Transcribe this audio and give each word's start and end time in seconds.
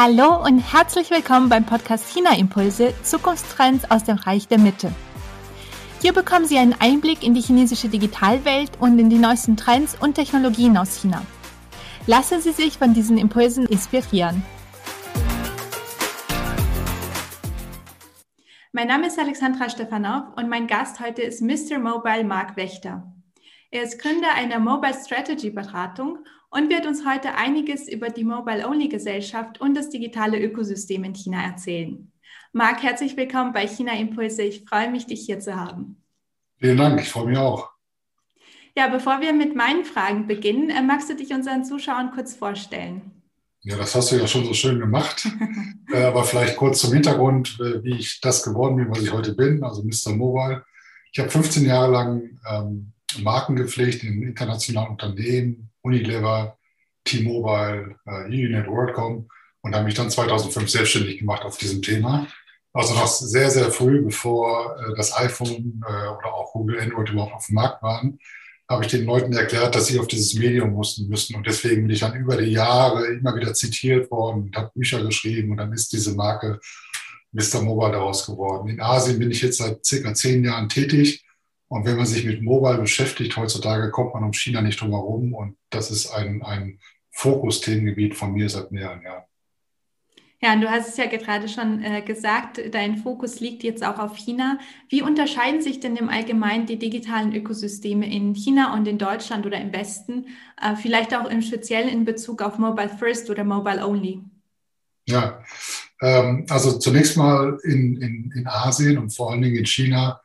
Hallo 0.00 0.40
und 0.44 0.60
herzlich 0.60 1.10
willkommen 1.10 1.48
beim 1.48 1.66
Podcast 1.66 2.14
China 2.14 2.38
Impulse 2.38 2.94
Zukunftstrends 3.02 3.90
aus 3.90 4.04
dem 4.04 4.16
Reich 4.16 4.46
der 4.46 4.60
Mitte. 4.60 4.92
Hier 6.00 6.12
bekommen 6.12 6.46
Sie 6.46 6.56
einen 6.56 6.76
Einblick 6.78 7.24
in 7.24 7.34
die 7.34 7.40
chinesische 7.40 7.88
Digitalwelt 7.88 8.70
und 8.78 8.96
in 9.00 9.10
die 9.10 9.18
neuesten 9.18 9.56
Trends 9.56 9.96
und 10.00 10.14
Technologien 10.14 10.76
aus 10.76 11.00
China. 11.00 11.26
Lassen 12.06 12.40
Sie 12.40 12.52
sich 12.52 12.78
von 12.78 12.94
diesen 12.94 13.18
Impulsen 13.18 13.66
inspirieren. 13.66 14.44
Mein 18.70 18.86
Name 18.86 19.08
ist 19.08 19.18
Alexandra 19.18 19.68
Stefanov 19.68 20.26
und 20.36 20.48
mein 20.48 20.68
Gast 20.68 21.00
heute 21.00 21.22
ist 21.22 21.42
Mr. 21.42 21.80
Mobile 21.80 22.22
Mark 22.22 22.56
Wächter. 22.56 23.12
Er 23.72 23.82
ist 23.82 24.00
Gründer 24.00 24.32
einer 24.36 24.60
Mobile 24.60 24.94
Strategy 24.94 25.50
Beratung 25.50 26.20
und 26.50 26.70
wird 26.70 26.86
uns 26.86 27.06
heute 27.06 27.34
einiges 27.34 27.88
über 27.88 28.08
die 28.08 28.24
Mobile-Only-Gesellschaft 28.24 29.60
und 29.60 29.74
das 29.74 29.90
digitale 29.90 30.40
Ökosystem 30.40 31.04
in 31.04 31.14
China 31.14 31.42
erzählen. 31.42 32.12
Marc, 32.52 32.82
herzlich 32.82 33.16
willkommen 33.16 33.52
bei 33.52 33.66
China 33.66 33.92
Impulse. 33.92 34.42
Ich 34.42 34.64
freue 34.64 34.90
mich, 34.90 35.06
dich 35.06 35.26
hier 35.26 35.38
zu 35.38 35.54
haben. 35.54 36.02
Vielen 36.56 36.78
Dank, 36.78 37.00
ich 37.00 37.10
freue 37.10 37.26
mich 37.26 37.38
auch. 37.38 37.70
Ja, 38.76 38.88
bevor 38.88 39.20
wir 39.20 39.32
mit 39.32 39.54
meinen 39.54 39.84
Fragen 39.84 40.26
beginnen, 40.26 40.70
äh, 40.70 40.82
magst 40.82 41.10
du 41.10 41.16
dich 41.16 41.32
unseren 41.32 41.64
Zuschauern 41.64 42.12
kurz 42.12 42.34
vorstellen? 42.34 43.18
Ja, 43.62 43.76
das 43.76 43.94
hast 43.94 44.12
du 44.12 44.16
ja 44.16 44.26
schon 44.26 44.44
so 44.44 44.54
schön 44.54 44.78
gemacht. 44.78 45.26
Äh, 45.90 46.04
aber 46.04 46.22
vielleicht 46.22 46.58
kurz 46.58 46.80
zum 46.80 46.92
Hintergrund, 46.92 47.58
äh, 47.60 47.82
wie 47.82 47.96
ich 47.96 48.20
das 48.20 48.42
geworden 48.42 48.76
bin, 48.76 48.90
was 48.90 49.00
ich 49.00 49.10
heute 49.10 49.32
bin, 49.34 49.64
also 49.64 49.82
Mr. 49.82 50.14
Mobile. 50.14 50.62
Ich 51.10 51.18
habe 51.18 51.30
15 51.30 51.64
Jahre 51.64 51.90
lang 51.90 52.38
ähm, 52.46 52.92
Marken 53.18 53.56
gepflegt 53.56 54.04
in 54.04 54.22
internationalen 54.22 54.90
Unternehmen, 54.90 55.70
Unilever, 55.82 56.58
T-Mobile, 57.04 57.96
äh, 58.06 58.24
Uninet, 58.24 58.66
WorldCom 58.68 59.28
und 59.62 59.74
habe 59.74 59.84
mich 59.84 59.94
dann 59.94 60.10
2005 60.10 60.68
selbstständig 60.68 61.18
gemacht 61.18 61.42
auf 61.42 61.56
diesem 61.56 61.82
Thema. 61.82 62.26
Also 62.72 62.94
noch 62.94 63.06
sehr, 63.06 63.50
sehr 63.50 63.70
früh, 63.70 64.02
bevor 64.02 64.76
äh, 64.78 64.96
das 64.96 65.16
iPhone 65.16 65.82
äh, 65.86 66.08
oder 66.08 66.34
auch 66.34 66.52
Google 66.52 66.80
Android 66.80 67.10
überhaupt 67.10 67.34
auf 67.34 67.46
dem 67.46 67.54
Markt 67.54 67.82
waren, 67.82 68.18
habe 68.68 68.84
ich 68.84 68.90
den 68.90 69.06
Leuten 69.06 69.32
erklärt, 69.32 69.74
dass 69.74 69.86
sie 69.86 69.98
auf 69.98 70.06
dieses 70.06 70.34
Medium 70.34 70.72
mussten 70.72 71.08
müssen. 71.08 71.34
Und 71.34 71.46
deswegen 71.46 71.82
bin 71.82 71.90
ich 71.90 72.00
dann 72.00 72.14
über 72.14 72.36
die 72.36 72.52
Jahre 72.52 73.06
immer 73.06 73.34
wieder 73.34 73.54
zitiert 73.54 74.10
worden 74.10 74.42
und 74.42 74.56
habe 74.56 74.70
Bücher 74.74 75.02
geschrieben 75.02 75.50
und 75.50 75.56
dann 75.56 75.72
ist 75.72 75.92
diese 75.92 76.14
Marke 76.14 76.60
Mr. 77.32 77.62
Mobile 77.62 77.92
daraus 77.92 78.26
geworden. 78.26 78.68
In 78.68 78.80
Asien 78.80 79.18
bin 79.18 79.30
ich 79.30 79.40
jetzt 79.40 79.58
seit 79.58 79.84
circa 79.84 80.12
zehn 80.12 80.44
Jahren 80.44 80.68
tätig 80.68 81.24
und 81.68 81.84
wenn 81.84 81.96
man 81.96 82.06
sich 82.06 82.24
mit 82.24 82.42
Mobile 82.42 82.78
beschäftigt, 82.78 83.36
heutzutage 83.36 83.90
kommt 83.90 84.14
man 84.14 84.24
um 84.24 84.32
China 84.32 84.62
nicht 84.62 84.80
drum 84.80 84.90
herum. 84.90 85.34
Und 85.34 85.56
das 85.70 85.90
ist 85.90 86.10
ein, 86.10 86.42
ein 86.42 86.80
Fokus-Themengebiet 87.10 88.14
von 88.14 88.32
mir 88.32 88.48
seit 88.48 88.72
mehreren 88.72 89.02
Jahren. 89.02 89.24
Ja, 90.40 90.52
und 90.52 90.60
du 90.60 90.70
hast 90.70 90.88
es 90.88 90.96
ja 90.96 91.06
gerade 91.06 91.48
schon 91.48 91.82
äh, 91.82 92.00
gesagt, 92.00 92.60
dein 92.70 92.96
Fokus 92.96 93.40
liegt 93.40 93.64
jetzt 93.64 93.84
auch 93.84 93.98
auf 93.98 94.16
China. 94.16 94.58
Wie 94.88 95.02
unterscheiden 95.02 95.60
sich 95.60 95.80
denn 95.80 95.96
im 95.96 96.08
Allgemeinen 96.08 96.64
die 96.64 96.78
digitalen 96.78 97.34
Ökosysteme 97.34 98.10
in 98.10 98.34
China 98.34 98.72
und 98.74 98.86
in 98.86 98.98
Deutschland 98.98 99.44
oder 99.46 99.60
im 99.60 99.72
Westen? 99.72 100.26
Äh, 100.62 100.76
vielleicht 100.76 101.14
auch 101.14 101.28
im 101.28 101.42
Speziellen 101.42 101.88
in 101.88 102.04
Bezug 102.04 102.40
auf 102.40 102.56
Mobile 102.56 102.88
First 102.88 103.28
oder 103.30 103.42
Mobile 103.42 103.84
Only? 103.84 104.22
Ja, 105.08 105.42
ähm, 106.00 106.46
also 106.48 106.78
zunächst 106.78 107.16
mal 107.16 107.58
in, 107.64 108.00
in, 108.00 108.32
in 108.36 108.46
Asien 108.46 108.96
und 108.96 109.10
vor 109.10 109.32
allen 109.32 109.42
Dingen 109.42 109.56
in 109.56 109.66
China 109.66 110.20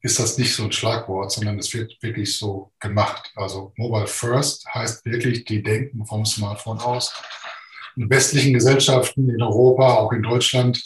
ist 0.00 0.18
das 0.18 0.38
nicht 0.38 0.54
so 0.54 0.64
ein 0.64 0.72
Schlagwort, 0.72 1.32
sondern 1.32 1.58
es 1.58 1.74
wird 1.74 1.96
wirklich 2.00 2.36
so 2.36 2.72
gemacht. 2.78 3.32
Also 3.34 3.72
Mobile 3.76 4.06
First 4.06 4.66
heißt 4.72 5.04
wirklich, 5.04 5.44
die 5.44 5.62
denken 5.62 6.06
vom 6.06 6.24
Smartphone 6.24 6.78
aus. 6.78 7.12
In 7.96 8.08
westlichen 8.08 8.52
Gesellschaften, 8.52 9.28
in 9.28 9.42
Europa, 9.42 9.94
auch 9.94 10.12
in 10.12 10.22
Deutschland, 10.22 10.80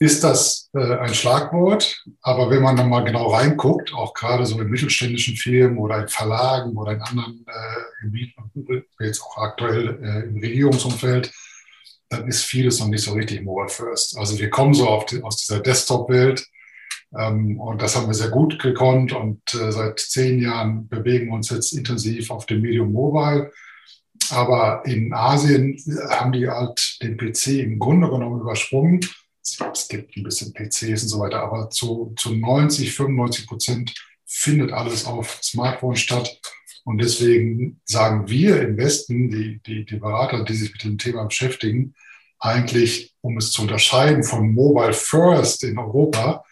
ist 0.00 0.24
das 0.24 0.68
äh, 0.74 0.96
ein 0.96 1.14
Schlagwort. 1.14 2.02
Aber 2.22 2.50
wenn 2.50 2.62
man 2.62 2.76
dann 2.76 2.88
mal 2.88 3.04
genau 3.04 3.28
reinguckt, 3.32 3.92
auch 3.94 4.14
gerade 4.14 4.44
so 4.44 4.60
in 4.60 4.68
mittelständischen 4.68 5.36
Firmen 5.36 5.78
oder 5.78 6.02
in 6.02 6.08
Verlagen 6.08 6.76
oder 6.76 6.92
in 6.92 7.02
anderen 7.02 7.46
äh, 7.46 8.02
Gebieten, 8.02 8.84
jetzt 8.98 9.22
auch 9.22 9.38
aktuell 9.38 10.02
äh, 10.02 10.28
im 10.28 10.38
Regierungsumfeld, 10.38 11.32
dann 12.08 12.26
ist 12.28 12.42
vieles 12.42 12.80
noch 12.80 12.88
nicht 12.88 13.04
so 13.04 13.12
richtig 13.12 13.42
Mobile 13.42 13.68
First. 13.68 14.18
Also 14.18 14.38
wir 14.38 14.50
kommen 14.50 14.74
so 14.74 15.04
die, 15.08 15.22
aus 15.22 15.36
dieser 15.36 15.60
Desktop-Welt 15.60 16.44
und 17.14 17.80
das 17.80 17.94
haben 17.94 18.08
wir 18.08 18.14
sehr 18.14 18.30
gut 18.30 18.58
gekonnt 18.58 19.12
und 19.12 19.40
äh, 19.54 19.70
seit 19.70 20.00
zehn 20.00 20.40
Jahren 20.40 20.88
bewegen 20.88 21.26
wir 21.28 21.34
uns 21.34 21.50
jetzt 21.50 21.72
intensiv 21.72 22.30
auf 22.30 22.46
dem 22.46 22.62
Medium 22.62 22.92
Mobile. 22.92 23.52
Aber 24.30 24.82
in 24.84 25.12
Asien 25.12 25.76
haben 26.10 26.32
die 26.32 26.48
halt 26.48 26.98
den 27.02 27.16
PC 27.16 27.48
im 27.60 27.78
Grunde 27.78 28.08
genommen 28.08 28.40
übersprungen. 28.40 29.00
Es 29.42 29.88
gibt 29.88 30.16
ein 30.16 30.22
bisschen 30.22 30.52
PCs 30.52 31.02
und 31.04 31.08
so 31.08 31.20
weiter, 31.20 31.42
aber 31.42 31.70
zu, 31.70 32.14
zu 32.16 32.34
90, 32.34 32.92
95 32.92 33.46
Prozent 33.46 33.94
findet 34.26 34.72
alles 34.72 35.04
auf 35.04 35.38
Smartphone 35.42 35.96
statt. 35.96 36.40
Und 36.84 36.98
deswegen 36.98 37.80
sagen 37.84 38.28
wir 38.28 38.60
im 38.62 38.76
Westen, 38.76 39.30
die, 39.30 39.60
die, 39.66 39.84
die 39.84 39.96
Berater, 39.96 40.44
die 40.44 40.54
sich 40.54 40.72
mit 40.72 40.84
dem 40.84 40.98
Thema 40.98 41.24
beschäftigen, 41.24 41.94
eigentlich, 42.40 43.14
um 43.20 43.38
es 43.38 43.52
zu 43.52 43.62
unterscheiden 43.62 44.22
von 44.22 44.52
Mobile 44.52 44.92
First 44.92 45.64
in 45.64 45.78
Europa, 45.78 46.44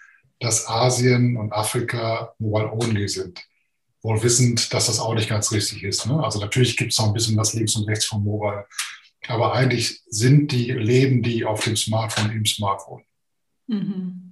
dass 0.43 0.69
Asien 0.69 1.37
und 1.37 1.53
Afrika 1.53 2.35
mobile-only 2.39 3.09
sind. 3.09 3.41
Wohl 4.03 4.23
wissend, 4.23 4.73
dass 4.75 4.87
das 4.87 4.99
auch 4.99 5.15
nicht 5.15 5.29
ganz 5.29 5.53
richtig 5.53 5.85
ist. 5.85 6.07
Ne? 6.07 6.23
Also 6.23 6.41
natürlich 6.41 6.77
gibt 6.77 6.93
es 6.93 6.99
noch 6.99 7.07
ein 7.07 7.13
bisschen 7.13 7.37
was 7.37 7.55
links 7.55 7.77
und 7.77 7.89
rechts 7.89 8.05
vom 8.05 8.25
Mobile. 8.25 8.67
Aber 9.29 9.55
eigentlich 9.55 10.03
sind 10.09 10.51
die, 10.51 10.73
leben 10.73 11.23
die 11.23 11.45
auf 11.45 11.63
dem 11.63 11.77
Smartphone 11.77 12.33
im 12.33 12.45
Smartphone. 12.45 13.05
Mhm. 13.69 14.32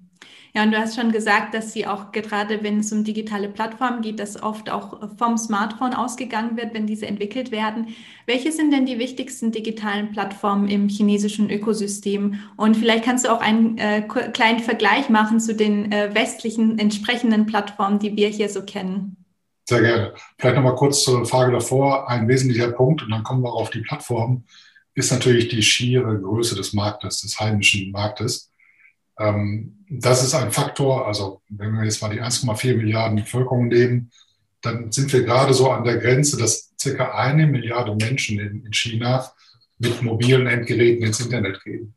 Ja, 0.54 0.64
und 0.64 0.72
du 0.72 0.78
hast 0.78 0.96
schon 0.96 1.12
gesagt, 1.12 1.54
dass 1.54 1.72
sie 1.72 1.86
auch 1.86 2.10
gerade, 2.10 2.62
wenn 2.62 2.80
es 2.80 2.92
um 2.92 3.04
digitale 3.04 3.48
Plattformen 3.48 4.02
geht, 4.02 4.18
dass 4.18 4.42
oft 4.42 4.68
auch 4.68 4.98
vom 5.16 5.38
Smartphone 5.38 5.94
ausgegangen 5.94 6.56
wird, 6.56 6.74
wenn 6.74 6.86
diese 6.86 7.06
entwickelt 7.06 7.52
werden. 7.52 7.94
Welche 8.26 8.50
sind 8.50 8.72
denn 8.72 8.84
die 8.84 8.98
wichtigsten 8.98 9.52
digitalen 9.52 10.10
Plattformen 10.10 10.68
im 10.68 10.88
chinesischen 10.88 11.50
Ökosystem? 11.50 12.40
Und 12.56 12.76
vielleicht 12.76 13.04
kannst 13.04 13.24
du 13.24 13.30
auch 13.30 13.40
einen 13.40 13.78
äh, 13.78 14.02
kleinen 14.02 14.60
Vergleich 14.60 15.08
machen 15.08 15.38
zu 15.38 15.54
den 15.54 15.92
äh, 15.92 16.14
westlichen 16.14 16.78
entsprechenden 16.78 17.46
Plattformen, 17.46 18.00
die 18.00 18.16
wir 18.16 18.28
hier 18.28 18.48
so 18.48 18.62
kennen. 18.62 19.16
Sehr 19.68 19.82
gerne. 19.82 20.14
Vielleicht 20.36 20.56
nochmal 20.56 20.74
kurz 20.74 21.04
zur 21.04 21.24
Frage 21.26 21.52
davor. 21.52 22.08
Ein 22.08 22.26
wesentlicher 22.26 22.72
Punkt, 22.72 23.02
und 23.02 23.10
dann 23.10 23.22
kommen 23.22 23.44
wir 23.44 23.52
auch 23.52 23.62
auf 23.62 23.70
die 23.70 23.82
Plattform, 23.82 24.42
ist 24.94 25.12
natürlich 25.12 25.46
die 25.46 25.62
schiere 25.62 26.18
Größe 26.20 26.56
des 26.56 26.72
Marktes, 26.72 27.20
des 27.20 27.38
heimischen 27.38 27.92
Marktes. 27.92 28.49
Ähm, 29.20 29.84
das 29.88 30.24
ist 30.24 30.34
ein 30.34 30.50
Faktor. 30.50 31.06
Also 31.06 31.42
wenn 31.48 31.72
wir 31.72 31.84
jetzt 31.84 32.00
mal 32.02 32.10
die 32.10 32.22
1,4 32.22 32.76
Milliarden 32.76 33.16
Bevölkerung 33.16 33.68
nehmen, 33.68 34.10
dann 34.62 34.90
sind 34.90 35.12
wir 35.12 35.22
gerade 35.22 35.54
so 35.54 35.70
an 35.70 35.84
der 35.84 35.98
Grenze, 35.98 36.36
dass 36.36 36.72
circa 36.80 37.14
eine 37.14 37.46
Milliarde 37.46 37.94
Menschen 37.94 38.38
in, 38.40 38.72
China 38.72 39.30
mit 39.78 40.02
mobilen 40.02 40.46
Endgeräten 40.46 41.06
ins 41.06 41.20
Internet 41.20 41.62
gehen. 41.64 41.94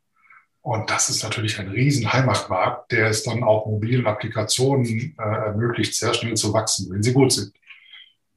Und 0.62 0.90
das 0.90 1.10
ist 1.10 1.24
natürlich 1.24 1.60
ein 1.60 1.68
riesen 1.68 2.12
Heimatmarkt, 2.12 2.92
der 2.94 3.08
es 3.08 3.24
dann 3.24 3.44
auch 3.44 3.66
mobilen 3.66 4.08
Applikationen 4.08 5.16
äh, 5.18 5.22
ermöglicht, 5.22 5.94
sehr 5.94 6.14
schnell 6.14 6.36
zu 6.36 6.54
wachsen, 6.54 6.90
wenn 6.90 7.04
sie 7.04 7.12
gut 7.12 7.34
sind. 7.34 7.54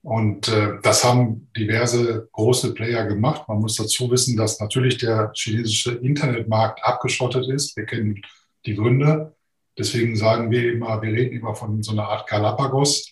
Und 0.03 0.49
äh, 0.49 0.79
das 0.83 1.05
haben 1.05 1.49
diverse 1.57 2.29
große 2.33 2.75
Player 2.75 3.07
gemacht. 3.07 3.49
Man 3.49 3.59
muss 3.59 3.77
dazu 3.77 4.11
wissen, 4.11 4.37
dass 4.37 4.61
natürlich 4.61 4.99
der 4.99 5.33
chinesische 5.35 5.93
Internetmarkt 5.95 6.83
abgeschottet 6.85 7.49
ist. 7.49 7.77
Wir 7.77 7.87
kennen 7.87 8.23
die 8.67 8.75
Gründe. 8.75 9.35
Deswegen 9.79 10.17
sagen 10.17 10.51
wir 10.51 10.73
immer, 10.73 11.01
wir 11.03 11.13
reden 11.13 11.37
immer 11.37 11.55
von 11.55 11.83
so 11.83 11.93
einer 11.93 12.09
Art 12.09 12.29
Galapagos 12.29 13.11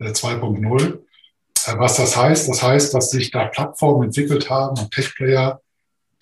2.0. 0.00 0.82
Äh, 0.82 1.72
äh, 1.72 1.78
was 1.78 1.96
das 1.96 2.16
heißt? 2.16 2.48
Das 2.48 2.62
heißt, 2.62 2.94
dass 2.94 3.10
sich 3.10 3.30
da 3.30 3.46
Plattformen 3.46 4.04
entwickelt 4.04 4.50
haben 4.50 4.78
und 4.78 4.90
Tech-Player, 4.90 5.60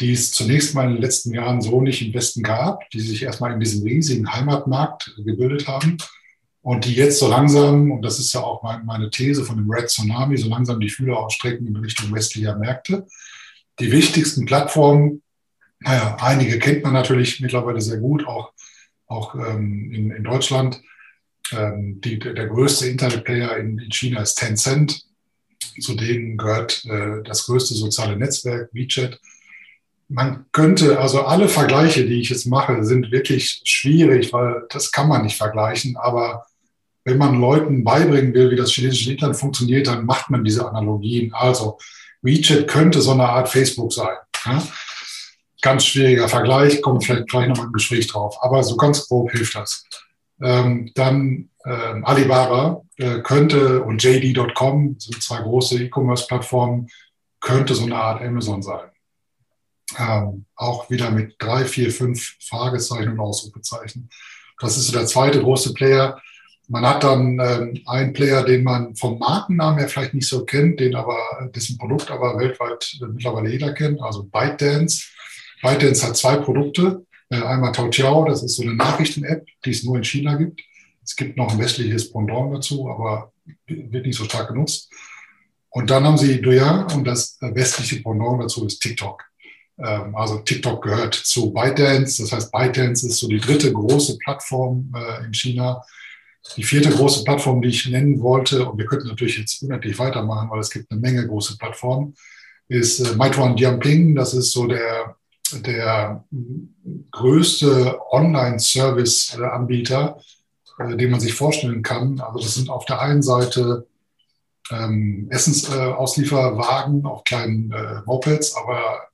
die 0.00 0.12
es 0.12 0.32
zunächst 0.32 0.74
mal 0.74 0.86
in 0.86 0.94
den 0.94 1.02
letzten 1.02 1.32
Jahren 1.32 1.60
so 1.60 1.80
nicht 1.80 2.02
im 2.02 2.12
Westen 2.14 2.42
gab, 2.42 2.88
die 2.90 3.00
sich 3.00 3.22
erstmal 3.22 3.52
in 3.52 3.60
diesem 3.60 3.84
riesigen 3.84 4.32
Heimatmarkt 4.32 5.14
gebildet 5.24 5.68
haben 5.68 5.98
und 6.62 6.84
die 6.84 6.94
jetzt 6.94 7.18
so 7.18 7.28
langsam, 7.28 7.92
und 7.92 8.02
das 8.02 8.18
ist 8.18 8.32
ja 8.32 8.40
auch 8.40 8.62
meine 8.62 9.10
These 9.10 9.44
von 9.44 9.56
dem 9.56 9.70
Red 9.70 9.90
Tsunami, 9.90 10.36
so 10.36 10.48
langsam 10.48 10.80
die 10.80 10.88
Fühler 10.88 11.18
ausstrecken 11.18 11.66
in 11.66 11.76
Richtung 11.76 12.12
westlicher 12.12 12.56
Märkte. 12.56 13.06
Die 13.78 13.92
wichtigsten 13.92 14.46
Plattformen, 14.46 15.22
naja, 15.80 16.16
einige 16.20 16.58
kennt 16.58 16.82
man 16.82 16.94
natürlich 16.94 17.40
mittlerweile 17.40 17.80
sehr 17.80 17.98
gut, 17.98 18.26
auch 18.26 18.53
auch 19.06 19.34
ähm, 19.34 19.92
in, 19.92 20.10
in, 20.10 20.24
Deutschland. 20.24 20.80
Ähm, 21.52 22.00
die, 22.00 22.18
der 22.18 22.46
größte 22.46 22.86
Internetplayer 22.86 23.56
in, 23.58 23.78
in, 23.78 23.90
China 23.90 24.22
ist 24.22 24.36
Tencent. 24.36 25.04
Zu 25.80 25.94
denen 25.94 26.36
gehört 26.36 26.84
äh, 26.86 27.22
das 27.24 27.46
größte 27.46 27.74
soziale 27.74 28.16
Netzwerk, 28.16 28.70
WeChat. 28.72 29.20
Man 30.08 30.46
könnte, 30.52 31.00
also 31.00 31.22
alle 31.22 31.48
Vergleiche, 31.48 32.06
die 32.06 32.20
ich 32.20 32.28
jetzt 32.28 32.46
mache, 32.46 32.84
sind 32.84 33.10
wirklich 33.10 33.62
schwierig, 33.64 34.32
weil 34.32 34.64
das 34.68 34.92
kann 34.92 35.08
man 35.08 35.22
nicht 35.22 35.36
vergleichen. 35.36 35.96
Aber 35.96 36.46
wenn 37.04 37.18
man 37.18 37.40
Leuten 37.40 37.84
beibringen 37.84 38.32
will, 38.34 38.50
wie 38.50 38.56
das 38.56 38.72
chinesische 38.72 39.12
Internet 39.12 39.36
funktioniert, 39.36 39.86
dann 39.86 40.06
macht 40.06 40.30
man 40.30 40.44
diese 40.44 40.66
Analogien. 40.66 41.32
Also 41.34 41.78
WeChat 42.22 42.68
könnte 42.68 43.00
so 43.00 43.12
eine 43.12 43.28
Art 43.28 43.48
Facebook 43.48 43.92
sein. 43.92 44.16
Ja? 44.46 44.62
Ganz 45.64 45.86
schwieriger 45.86 46.28
Vergleich, 46.28 46.82
kommt 46.82 47.04
vielleicht 47.04 47.28
gleich 47.28 47.48
nochmal 47.48 47.66
im 47.66 47.72
Gespräch 47.72 48.06
drauf. 48.06 48.36
Aber 48.42 48.62
so 48.62 48.76
ganz 48.76 49.08
grob 49.08 49.32
hilft 49.32 49.56
das. 49.56 49.86
Ähm, 50.42 50.92
dann 50.94 51.48
ähm, 51.64 52.04
Alibaba 52.04 52.82
äh, 52.98 53.20
könnte 53.20 53.82
und 53.82 54.02
JD.com 54.02 54.96
sind 54.98 55.22
zwei 55.22 55.38
große 55.38 55.82
E-Commerce-Plattformen, 55.82 56.88
könnte 57.40 57.74
so 57.74 57.84
eine 57.84 57.96
Art 57.96 58.20
Amazon 58.20 58.62
sein. 58.62 58.90
Ähm, 59.98 60.44
auch 60.54 60.90
wieder 60.90 61.10
mit 61.10 61.36
drei, 61.38 61.64
vier, 61.64 61.90
fünf 61.90 62.36
Fragezeichen 62.46 63.12
und 63.12 63.20
Ausrufezeichen. 63.20 64.10
Das 64.60 64.76
ist 64.76 64.88
so 64.88 64.92
der 64.92 65.06
zweite 65.06 65.40
große 65.40 65.72
Player. 65.72 66.20
Man 66.68 66.86
hat 66.86 67.04
dann 67.04 67.38
ähm, 67.40 67.80
einen 67.86 68.12
Player, 68.12 68.44
den 68.44 68.64
man 68.64 68.94
vom 68.96 69.18
Markennamen 69.18 69.78
her 69.78 69.88
vielleicht 69.88 70.12
nicht 70.12 70.28
so 70.28 70.44
kennt, 70.44 70.78
den 70.80 70.94
aber, 70.94 71.18
dessen 71.54 71.78
Produkt 71.78 72.10
aber 72.10 72.38
weltweit 72.38 72.98
äh, 73.00 73.06
mittlerweile 73.06 73.48
jeder 73.48 73.72
kennt, 73.72 74.02
also 74.02 74.24
ByteDance. 74.24 75.14
ByteDance 75.64 76.06
hat 76.06 76.16
zwei 76.16 76.36
Produkte. 76.36 77.06
Äh, 77.30 77.42
einmal 77.42 77.72
Taotiao, 77.72 78.26
das 78.26 78.42
ist 78.42 78.56
so 78.56 78.62
eine 78.62 78.74
Nachrichten-App, 78.74 79.46
die 79.64 79.70
es 79.70 79.82
nur 79.82 79.96
in 79.96 80.04
China 80.04 80.34
gibt. 80.36 80.60
Es 81.02 81.16
gibt 81.16 81.36
noch 81.36 81.52
ein 81.52 81.58
westliches 81.58 82.12
Pendant 82.12 82.54
dazu, 82.54 82.88
aber 82.88 83.32
wird 83.66 84.06
nicht 84.06 84.16
so 84.16 84.24
stark 84.24 84.48
genutzt. 84.48 84.92
Und 85.70 85.90
dann 85.90 86.04
haben 86.04 86.18
sie 86.18 86.40
Douyin 86.40 86.84
und 86.94 87.04
das 87.04 87.38
westliche 87.40 88.02
Pendant 88.02 88.42
dazu 88.42 88.66
ist 88.66 88.80
TikTok. 88.80 89.24
Ähm, 89.78 90.14
also 90.14 90.38
TikTok 90.38 90.82
gehört 90.82 91.14
zu 91.14 91.52
ByteDance. 91.52 92.22
Das 92.22 92.32
heißt, 92.32 92.52
ByteDance 92.52 93.06
ist 93.06 93.18
so 93.18 93.26
die 93.26 93.40
dritte 93.40 93.72
große 93.72 94.18
Plattform 94.18 94.92
äh, 94.94 95.24
in 95.24 95.32
China. 95.32 95.82
Die 96.56 96.62
vierte 96.62 96.90
große 96.90 97.24
Plattform, 97.24 97.62
die 97.62 97.70
ich 97.70 97.88
nennen 97.88 98.20
wollte, 98.20 98.68
und 98.68 98.78
wir 98.78 98.84
könnten 98.84 99.08
natürlich 99.08 99.38
jetzt 99.38 99.62
unendlich 99.62 99.98
weitermachen, 99.98 100.50
weil 100.50 100.60
es 100.60 100.70
gibt 100.70 100.90
eine 100.90 101.00
Menge 101.00 101.26
große 101.26 101.56
Plattformen, 101.56 102.14
ist 102.68 103.00
äh, 103.00 103.16
Meituan 103.16 103.56
Dianping. 103.56 104.14
Das 104.14 104.34
ist 104.34 104.52
so 104.52 104.66
der, 104.66 105.16
der 105.62 106.24
größte 107.10 107.98
Online-Service-Anbieter, 108.10 110.18
äh, 110.78 110.96
den 110.96 111.10
man 111.10 111.20
sich 111.20 111.34
vorstellen 111.34 111.82
kann. 111.82 112.20
Also 112.20 112.40
das 112.40 112.54
sind 112.54 112.70
auf 112.70 112.84
der 112.84 113.00
einen 113.00 113.22
Seite 113.22 113.86
ähm, 114.70 115.26
Essensauslieferwagen 115.30 117.04
auf 117.06 117.24
kleinen 117.24 117.72
äh, 117.72 118.02
Mopeds, 118.06 118.56
aber 118.56 119.08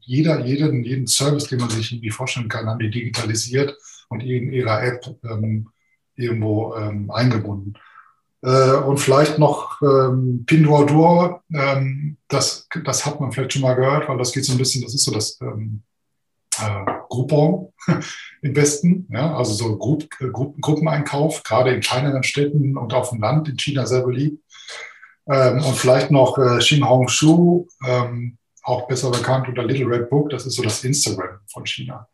jeder, 0.00 0.44
jeden, 0.44 0.84
jeden 0.84 1.06
Service, 1.06 1.48
den 1.48 1.60
man 1.60 1.70
sich 1.70 1.92
irgendwie 1.92 2.10
vorstellen 2.10 2.48
kann, 2.48 2.66
haben 2.66 2.78
die 2.78 2.90
digitalisiert 2.90 3.76
und 4.08 4.20
in 4.20 4.52
ihrer 4.52 4.82
App 4.82 5.04
ähm, 5.24 5.68
irgendwo 6.14 6.74
ähm, 6.74 7.10
eingebunden. 7.10 7.74
Äh, 8.42 8.76
und 8.76 8.98
vielleicht 8.98 9.38
noch 9.38 9.80
ähm, 9.82 10.44
Pinduoduo, 10.46 11.40
ähm, 11.52 12.16
das, 12.28 12.68
das 12.84 13.06
hat 13.06 13.20
man 13.20 13.32
vielleicht 13.32 13.54
schon 13.54 13.62
mal 13.62 13.74
gehört, 13.74 14.08
weil 14.08 14.18
das 14.18 14.32
geht 14.32 14.44
so 14.44 14.52
ein 14.52 14.58
bisschen, 14.58 14.82
das 14.82 14.94
ist 14.94 15.04
so 15.04 15.12
das 15.12 15.40
ähm, 15.40 15.82
äh, 16.58 16.84
Groupon 17.08 17.72
im 18.42 18.56
Westen, 18.56 19.08
ja, 19.10 19.34
also 19.34 19.52
so 19.54 19.76
Grupp, 19.76 20.08
Gruppen, 20.10 20.60
Gruppeneinkauf, 20.60 21.42
gerade 21.42 21.72
in 21.72 21.80
kleineren 21.80 22.22
Städten 22.22 22.76
und 22.76 22.92
auf 22.92 23.10
dem 23.10 23.20
Land 23.20 23.48
in 23.48 23.56
China 23.56 23.86
sehr 23.86 24.02
beliebt. 24.02 24.42
Ähm, 25.28 25.62
und 25.62 25.76
vielleicht 25.76 26.10
noch 26.10 26.38
äh, 26.38 26.58
Xinhongshu, 26.58 27.66
ähm, 27.86 28.38
auch 28.62 28.86
besser 28.86 29.10
bekannt 29.10 29.48
unter 29.48 29.64
Little 29.64 29.86
Red 29.86 30.10
Book, 30.10 30.30
das 30.30 30.46
ist 30.46 30.54
so 30.54 30.62
das 30.62 30.84
Instagram 30.84 31.38
von 31.46 31.64
China. 31.66 32.08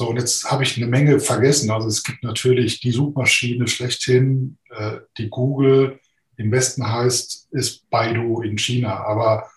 So, 0.00 0.08
und 0.08 0.16
jetzt 0.16 0.50
habe 0.50 0.62
ich 0.62 0.78
eine 0.78 0.86
Menge 0.86 1.20
vergessen. 1.20 1.70
Also 1.70 1.86
es 1.86 2.02
gibt 2.02 2.22
natürlich 2.24 2.80
die 2.80 2.90
Suchmaschine 2.90 3.68
schlechthin, 3.68 4.56
äh, 4.70 5.00
die 5.18 5.28
Google 5.28 6.00
im 6.38 6.50
Westen 6.50 6.90
heißt, 6.90 7.48
ist 7.50 7.90
Baidu 7.90 8.40
in 8.40 8.56
China. 8.56 9.04
Aber 9.04 9.50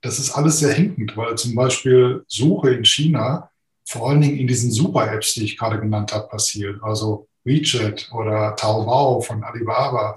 das 0.00 0.18
ist 0.18 0.30
alles 0.30 0.60
sehr 0.60 0.72
hinkend, 0.72 1.14
weil 1.18 1.34
zum 1.36 1.54
Beispiel 1.54 2.24
Suche 2.26 2.72
in 2.72 2.86
China 2.86 3.50
vor 3.86 4.08
allen 4.08 4.22
Dingen 4.22 4.38
in 4.38 4.46
diesen 4.46 4.70
Super-Apps, 4.70 5.34
die 5.34 5.44
ich 5.44 5.58
gerade 5.58 5.78
genannt 5.78 6.14
habe, 6.14 6.26
passiert. 6.26 6.82
Also 6.82 7.28
WeChat 7.44 8.10
oder 8.12 8.56
Taobao 8.56 9.20
von 9.20 9.44
Alibaba. 9.44 10.16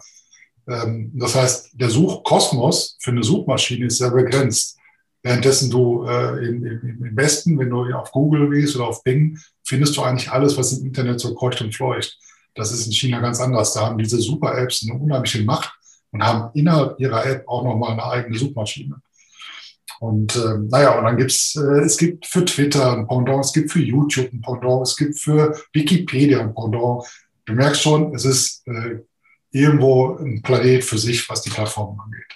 Ähm, 0.70 1.12
das 1.16 1.36
heißt, 1.36 1.72
der 1.74 1.90
Suchkosmos 1.90 2.96
für 3.02 3.12
eine 3.12 3.26
Suchmaschine 3.26 3.88
ist 3.88 3.98
sehr 3.98 4.12
begrenzt. 4.12 4.78
Währenddessen 5.22 5.70
du 5.70 6.06
äh, 6.06 6.48
im, 6.48 6.66
im, 6.66 7.18
Westen, 7.18 7.60
wenn 7.60 7.72
du 7.72 7.92
auf 7.94 8.14
Google 8.14 8.50
gehst 8.52 8.78
oder 8.78 8.88
auf 8.88 9.04
Bing, 9.04 9.38
findest 9.66 9.98
du 9.98 10.04
eigentlich 10.04 10.32
alles, 10.32 10.58
was 10.58 10.74
im 10.74 10.86
Internet 10.86 11.20
so 11.20 11.34
kreucht 11.34 11.62
und 11.62 11.76
fleucht. 11.76 12.18
Das 12.54 12.72
ist 12.72 12.86
in 12.86 12.94
China 12.94 13.20
ganz 13.20 13.42
anders. 13.42 13.74
Da 13.74 13.82
haben 13.82 13.98
diese 13.98 14.20
Super-Apps 14.20 14.88
eine 14.88 15.00
unheimliche 15.00 15.44
Macht 15.44 15.74
und 16.12 16.24
haben 16.24 16.50
innerhalb 16.54 17.00
ihrer 17.00 17.26
App 17.26 17.48
auch 17.48 17.64
nochmal 17.64 17.92
eine 17.92 18.06
eigene 18.06 18.38
Suchmaschine. 18.38 19.02
Und 20.00 20.36
äh, 20.36 20.58
naja, 20.70 20.98
und 20.98 21.06
dann 21.06 21.18
gibt's, 21.18 21.56
äh, 21.56 21.82
es 21.82 21.98
gibt 21.98 22.26
für 22.26 22.46
Twitter 22.46 22.94
ein 22.94 23.08
Pendant, 23.08 23.46
es 23.46 23.54
gibt 23.54 23.72
für 23.72 23.80
YouTube 23.82 24.32
ein 24.32 24.42
Pendant, 24.42 24.88
es 24.88 24.96
gibt 24.96 25.18
für 25.18 25.58
Wikipedia 25.74 26.40
ein 26.42 26.54
Pendant. 26.54 27.04
Du 27.46 27.54
merkst 27.54 27.82
schon, 27.82 28.14
es 28.14 28.26
ist 28.26 28.68
äh, 28.68 29.00
irgendwo 29.52 30.18
ein 30.18 30.42
Planet 30.42 30.84
für 30.84 30.98
sich, 30.98 31.30
was 31.30 31.42
die 31.42 31.50
Plattformen 31.50 32.00
angeht. 32.00 32.36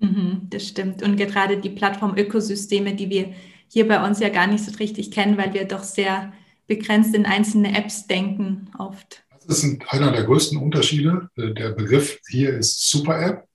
Mhm, 0.00 0.48
das 0.50 0.68
stimmt. 0.68 1.02
Und 1.02 1.16
gerade 1.16 1.58
die 1.58 1.70
Plattform-Ökosysteme, 1.70 2.94
die 2.94 3.08
wir 3.08 3.34
hier 3.68 3.88
bei 3.88 4.06
uns 4.06 4.20
ja 4.20 4.28
gar 4.28 4.46
nicht 4.46 4.64
so 4.64 4.72
richtig 4.76 5.10
kennen, 5.10 5.38
weil 5.38 5.54
wir 5.54 5.64
doch 5.64 5.82
sehr 5.82 6.32
begrenzt 6.66 7.14
in 7.14 7.26
einzelne 7.26 7.76
Apps 7.76 8.06
denken 8.06 8.70
oft. 8.78 9.24
Das 9.46 9.62
ist 9.62 9.82
einer 9.88 10.12
der 10.12 10.24
größten 10.24 10.58
Unterschiede. 10.58 11.28
Äh, 11.36 11.52
der 11.52 11.70
Begriff 11.70 12.18
hier 12.28 12.54
ist 12.54 12.88
Super-App. 12.88 13.46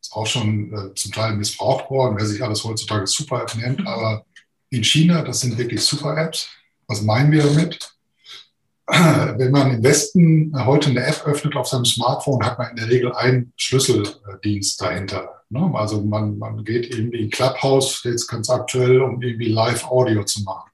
Ist 0.00 0.12
auch 0.12 0.26
schon 0.26 0.72
äh, 0.72 0.94
zum 0.94 1.12
Teil 1.12 1.34
missbraucht 1.34 1.90
worden, 1.90 2.16
wer 2.18 2.26
sich 2.26 2.42
alles 2.42 2.64
heutzutage 2.64 3.06
Super-App 3.06 3.54
nennt. 3.56 3.80
Mhm. 3.80 3.86
Aber 3.86 4.24
in 4.70 4.84
China, 4.84 5.22
das 5.22 5.40
sind 5.40 5.58
wirklich 5.58 5.82
Super-Apps. 5.82 6.48
Was 6.86 7.02
meinen 7.02 7.32
wir 7.32 7.42
damit? 7.42 7.96
wenn 9.36 9.50
man 9.50 9.74
im 9.74 9.82
Westen 9.82 10.52
heute 10.64 10.90
eine 10.90 11.04
App 11.04 11.26
öffnet 11.26 11.56
auf 11.56 11.66
seinem 11.66 11.84
Smartphone, 11.84 12.44
hat 12.44 12.56
man 12.58 12.70
in 12.70 12.76
der 12.76 12.88
Regel 12.88 13.12
einen 13.12 13.52
Schlüsseldienst 13.56 14.80
dahinter. 14.80 15.42
Ne? 15.50 15.72
Also 15.74 16.02
man, 16.02 16.38
man 16.38 16.64
geht 16.64 16.90
irgendwie 16.90 17.24
in 17.24 17.30
Clubhouse, 17.30 18.02
jetzt 18.04 18.28
ganz 18.28 18.48
aktuell, 18.48 19.00
um 19.02 19.20
irgendwie 19.20 19.48
Live-Audio 19.48 20.22
zu 20.22 20.42
machen. 20.42 20.70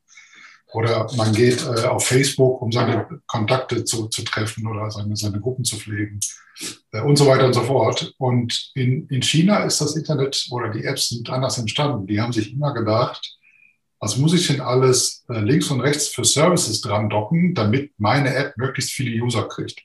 Oder 0.73 1.07
man 1.17 1.33
geht 1.33 1.65
äh, 1.67 1.85
auf 1.85 2.07
Facebook, 2.07 2.63
um 2.63 2.73
seine 2.73 3.07
Kontakte 3.27 3.85
zu, 3.85 4.09
zu 4.09 4.23
treffen 4.23 4.67
oder 4.67 4.91
seine, 4.91 5.17
seine 5.17 5.41
Gruppen 5.41 5.65
zu 5.65 5.77
pflegen 5.77 6.19
äh, 6.93 7.01
und 7.03 7.17
so 7.17 7.27
weiter 7.27 7.47
und 7.47 7.53
so 7.53 7.63
fort. 7.63 8.15
Und 8.19 8.71
in, 8.75 9.07
in 9.09 9.23
China 9.23 9.65
ist 9.65 9.81
das 9.81 9.97
Internet 9.97 10.47
oder 10.51 10.71
die 10.71 10.85
Apps 10.85 11.11
sind 11.11 11.29
anders 11.29 11.59
entstanden. 11.59 12.07
Die 12.07 12.21
haben 12.21 12.33
sich 12.33 12.53
immer 12.53 12.73
gedacht, 12.73 13.37
was 14.01 14.17
muss 14.17 14.35
ich 14.35 14.47
denn 14.47 14.61
alles 14.61 15.25
äh, 15.29 15.41
links 15.41 15.71
und 15.71 15.81
rechts 15.81 16.09
für 16.09 16.25
Services 16.25 16.81
dran 16.81 17.11
docken, 17.11 17.55
damit 17.55 17.93
meine 17.99 18.35
App 18.35 18.57
möglichst 18.57 18.93
viele 18.93 19.23
User 19.23 19.47
kriegt. 19.49 19.83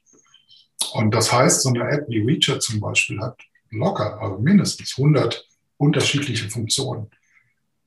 Und 0.94 1.14
das 1.14 1.32
heißt, 1.32 1.64
so 1.64 1.70
eine 1.70 1.90
App 1.90 2.06
wie 2.08 2.26
WeChat 2.26 2.64
zum 2.64 2.80
Beispiel 2.80 3.20
hat 3.20 3.40
locker, 3.72 4.22
also 4.22 4.40
mindestens 4.40 4.96
100 4.98 5.46
unterschiedliche 5.78 6.50
Funktionen. 6.50 7.10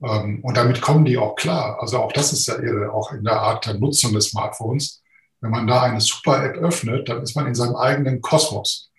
Ähm, 0.02 0.40
und 0.42 0.56
damit 0.56 0.80
kommen 0.80 1.04
die 1.04 1.18
auch 1.18 1.34
klar. 1.34 1.78
Also 1.80 1.98
auch 1.98 2.12
das 2.12 2.32
ist 2.32 2.46
ja 2.46 2.58
irre, 2.58 2.92
auch 2.92 3.12
in 3.12 3.24
der 3.24 3.40
Art 3.40 3.66
der 3.66 3.74
Nutzung 3.74 4.12
des 4.12 4.30
Smartphones. 4.30 5.02
Wenn 5.40 5.50
man 5.50 5.66
da 5.66 5.82
eine 5.82 6.00
Super-App 6.00 6.56
öffnet, 6.56 7.08
dann 7.08 7.22
ist 7.22 7.34
man 7.34 7.46
in 7.46 7.54
seinem 7.54 7.76
eigenen 7.76 8.20
Kosmos. 8.20 8.90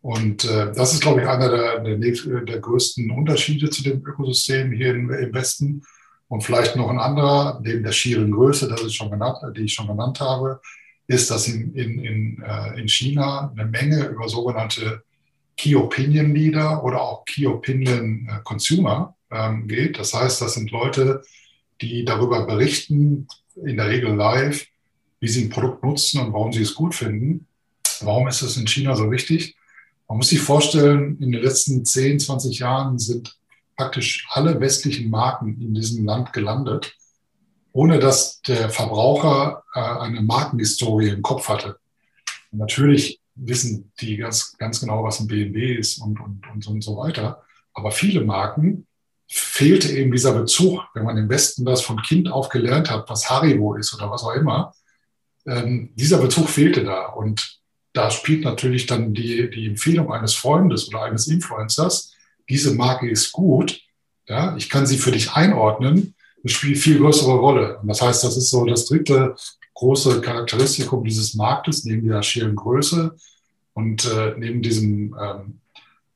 Und 0.00 0.44
äh, 0.44 0.72
das 0.72 0.92
ist, 0.92 1.00
glaube 1.00 1.22
ich, 1.22 1.26
einer 1.28 1.48
der, 1.48 1.80
der, 1.80 1.96
der, 1.96 2.60
größten 2.60 3.10
Unterschiede 3.10 3.70
zu 3.70 3.82
dem 3.82 4.06
Ökosystem 4.06 4.70
hier 4.70 4.94
im, 4.94 5.10
im 5.10 5.34
Westen. 5.34 5.82
Und 6.28 6.44
vielleicht 6.44 6.76
noch 6.76 6.90
ein 6.90 6.98
anderer, 6.98 7.60
neben 7.62 7.82
der 7.82 7.92
schieren 7.92 8.30
Größe, 8.30 8.68
das 8.68 8.82
ich 8.82 8.94
schon 8.94 9.10
genannt, 9.10 9.38
die 9.56 9.62
ich 9.62 9.74
schon 9.74 9.86
genannt 9.86 10.20
habe, 10.20 10.60
ist, 11.08 11.30
dass 11.30 11.48
in, 11.48 11.74
in, 11.74 11.98
in, 11.98 12.42
äh, 12.42 12.80
in 12.80 12.88
China 12.88 13.52
eine 13.56 13.68
Menge 13.68 14.06
über 14.06 14.28
sogenannte 14.28 15.02
Key 15.56 15.74
Opinion 15.74 16.34
Leader 16.34 16.84
oder 16.84 17.00
auch 17.00 17.24
Key 17.24 17.46
Opinion 17.46 18.28
äh, 18.30 18.42
Consumer 18.44 19.15
ähm, 19.36 19.68
geht. 19.68 19.98
Das 19.98 20.14
heißt, 20.14 20.40
das 20.40 20.54
sind 20.54 20.70
Leute, 20.70 21.22
die 21.80 22.04
darüber 22.04 22.46
berichten, 22.46 23.28
in 23.56 23.76
der 23.76 23.88
Regel 23.88 24.14
live, 24.14 24.66
wie 25.20 25.28
sie 25.28 25.44
ein 25.44 25.50
Produkt 25.50 25.82
nutzen 25.82 26.20
und 26.20 26.32
warum 26.32 26.52
sie 26.52 26.62
es 26.62 26.74
gut 26.74 26.94
finden. 26.94 27.46
Warum 28.00 28.28
ist 28.28 28.42
es 28.42 28.56
in 28.56 28.66
China 28.66 28.94
so 28.94 29.10
wichtig? 29.10 29.56
Man 30.08 30.18
muss 30.18 30.28
sich 30.28 30.40
vorstellen, 30.40 31.18
in 31.20 31.32
den 31.32 31.42
letzten 31.42 31.84
10, 31.84 32.20
20 32.20 32.58
Jahren 32.58 32.98
sind 32.98 33.36
praktisch 33.76 34.26
alle 34.30 34.60
westlichen 34.60 35.10
Marken 35.10 35.60
in 35.60 35.74
diesem 35.74 36.04
Land 36.04 36.32
gelandet, 36.32 36.94
ohne 37.72 37.98
dass 37.98 38.40
der 38.42 38.70
Verbraucher 38.70 39.62
äh, 39.74 39.80
eine 39.80 40.22
Markenhistorie 40.22 41.08
im 41.08 41.22
Kopf 41.22 41.48
hatte. 41.48 41.78
Und 42.52 42.58
natürlich 42.58 43.20
wissen 43.34 43.92
die 44.00 44.16
ganz, 44.16 44.56
ganz 44.56 44.80
genau, 44.80 45.04
was 45.04 45.20
ein 45.20 45.26
BMW 45.26 45.74
ist 45.74 45.98
und, 45.98 46.20
und, 46.20 46.46
und, 46.52 46.66
und 46.66 46.82
so 46.82 46.96
weiter. 46.96 47.42
Aber 47.74 47.90
viele 47.90 48.22
Marken 48.22 48.86
fehlte 49.28 49.90
eben 49.92 50.12
dieser 50.12 50.32
Bezug, 50.32 50.82
wenn 50.94 51.04
man 51.04 51.16
im 51.16 51.28
Westen 51.28 51.64
das 51.64 51.82
von 51.82 52.00
Kind 52.02 52.30
auf 52.30 52.48
gelernt 52.48 52.90
hat, 52.90 53.08
was 53.08 53.28
Haribo 53.28 53.74
ist 53.74 53.94
oder 53.94 54.10
was 54.10 54.22
auch 54.22 54.34
immer. 54.34 54.74
Ähm, 55.46 55.90
dieser 55.94 56.18
Bezug 56.18 56.48
fehlte 56.48 56.84
da. 56.84 57.06
Und 57.06 57.60
da 57.92 58.10
spielt 58.10 58.44
natürlich 58.44 58.86
dann 58.86 59.14
die, 59.14 59.50
die 59.50 59.66
Empfehlung 59.66 60.12
eines 60.12 60.34
Freundes 60.34 60.88
oder 60.88 61.02
eines 61.02 61.26
Influencers 61.28 62.12
diese 62.48 62.74
Marke 62.74 63.08
ist 63.08 63.32
gut, 63.32 63.80
ja, 64.28 64.56
ich 64.56 64.70
kann 64.70 64.86
sie 64.86 64.98
für 64.98 65.12
dich 65.12 65.32
einordnen, 65.32 66.14
spielt 66.44 66.78
viel 66.78 66.98
größere 66.98 67.34
Rolle. 67.34 67.78
Und 67.78 67.88
das 67.88 68.02
heißt, 68.02 68.22
das 68.22 68.36
ist 68.36 68.50
so 68.50 68.64
das 68.64 68.86
dritte 68.86 69.34
große 69.74 70.20
Charakteristikum 70.20 71.04
dieses 71.04 71.34
Marktes, 71.34 71.84
neben 71.84 72.06
der 72.06 72.22
schieren 72.22 72.54
Größe 72.54 73.16
und 73.74 74.04
äh, 74.06 74.34
neben 74.38 74.62
diesem 74.62 75.16
ähm, 75.20 75.60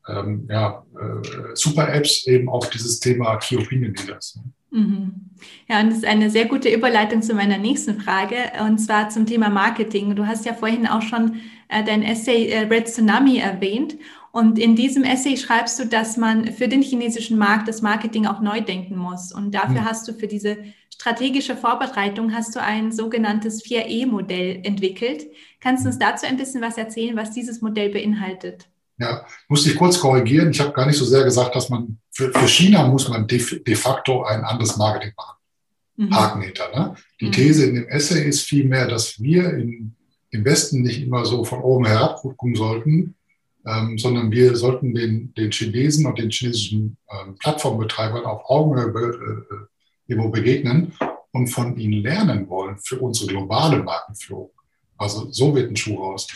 ähm, 0.09 0.47
ja, 0.50 0.85
äh, 0.95 1.54
Super-Apps 1.54 2.26
eben 2.26 2.49
auch 2.49 2.66
dieses 2.66 3.00
Thema 3.00 3.37
Key 3.37 3.57
Opinion 3.57 3.95
Leaders. 3.95 4.38
Mhm. 4.71 5.12
Ja, 5.69 5.80
und 5.80 5.90
das 5.90 5.99
ist 5.99 6.07
eine 6.07 6.30
sehr 6.30 6.47
gute 6.47 6.69
Überleitung 6.69 7.23
zu 7.23 7.35
meiner 7.35 7.59
nächsten 7.59 8.00
Frage, 8.00 8.37
und 8.64 8.78
zwar 8.78 9.09
zum 9.09 9.26
Thema 9.26 9.50
Marketing. 9.50 10.14
Du 10.14 10.26
hast 10.26 10.45
ja 10.45 10.54
vorhin 10.54 10.87
auch 10.87 11.02
schon 11.02 11.40
äh, 11.69 11.85
dein 11.85 12.02
Essay 12.02 12.49
äh, 12.49 12.61
Red 12.66 12.88
Tsunami 12.88 13.38
erwähnt. 13.38 13.97
Und 14.33 14.61
in 14.61 14.76
diesem 14.76 15.02
Essay 15.02 15.37
schreibst 15.37 15.80
du, 15.80 15.87
dass 15.87 16.16
man 16.16 16.52
für 16.52 16.69
den 16.69 16.83
chinesischen 16.83 17.37
Markt 17.37 17.66
das 17.66 17.83
Marketing 17.83 18.26
auch 18.26 18.40
neu 18.40 18.61
denken 18.61 18.97
muss. 18.97 19.33
Und 19.33 19.52
dafür 19.54 19.80
mhm. 19.80 19.85
hast 19.85 20.07
du 20.07 20.12
für 20.12 20.28
diese 20.28 20.59
strategische 20.95 21.57
Vorbereitung 21.57 22.33
hast 22.33 22.54
du 22.54 22.62
ein 22.62 22.92
sogenanntes 22.92 23.64
4E-Modell 23.64 24.61
entwickelt. 24.62 25.26
Kannst 25.59 25.85
du 25.85 25.88
uns 25.88 25.99
dazu 25.99 26.26
ein 26.26 26.37
bisschen 26.37 26.62
was 26.62 26.78
erzählen, 26.78 27.16
was 27.16 27.33
dieses 27.33 27.61
Modell 27.61 27.90
beinhaltet? 27.90 28.69
Ja, 29.00 29.25
muss 29.49 29.66
ich 29.66 29.76
kurz 29.76 29.99
korrigieren. 29.99 30.50
Ich 30.50 30.61
habe 30.61 30.73
gar 30.73 30.87
nicht 30.87 30.99
so 30.99 31.07
sehr 31.07 31.25
gesagt, 31.25 31.57
dass 31.57 31.71
man 31.71 31.99
für, 32.11 32.30
für 32.33 32.47
China 32.47 32.87
muss 32.87 33.09
man 33.09 33.26
de, 33.26 33.62
de, 33.62 33.75
facto 33.75 34.25
ein 34.25 34.45
anderes 34.45 34.76
Marketing 34.76 35.14
machen. 35.16 35.38
Mhm. 35.97 36.14
Haken 36.14 36.42
hinter. 36.42 36.69
Ne? 36.76 36.95
Die 37.19 37.26
mhm. 37.26 37.33
These 37.33 37.64
in 37.64 37.75
dem 37.76 37.88
Essay 37.88 38.28
ist 38.28 38.42
vielmehr, 38.42 38.87
dass 38.88 39.19
wir 39.19 39.54
in, 39.54 39.97
im 40.30 40.45
Westen 40.45 40.83
nicht 40.83 41.02
immer 41.02 41.25
so 41.25 41.45
von 41.45 41.62
oben 41.62 41.87
herab 41.87 42.16
gucken 42.16 42.54
sollten, 42.54 43.14
ähm, 43.66 43.97
sondern 43.97 44.30
wir 44.30 44.54
sollten 44.57 44.95
den, 44.95 45.33
den 45.33 45.50
Chinesen 45.50 46.04
und 46.04 46.19
den 46.19 46.30
chinesischen 46.30 46.99
ähm, 47.11 47.37
Plattformbetreibern 47.38 48.25
auf 48.26 48.42
Augenhöhe 48.50 48.92
be, 48.92 49.47
äh, 50.09 50.12
äh 50.12 50.28
begegnen 50.28 50.92
und 51.33 51.47
von 51.47 51.76
ihnen 51.78 52.02
lernen 52.02 52.49
wollen 52.50 52.76
für 52.78 52.99
unsere 52.99 53.28
globale 53.28 53.83
Markenführung. 53.83 54.50
Also 54.99 55.30
so 55.30 55.54
wird 55.54 55.71
ein 55.71 55.76
Schuh 55.76 55.97
raus. 55.97 56.26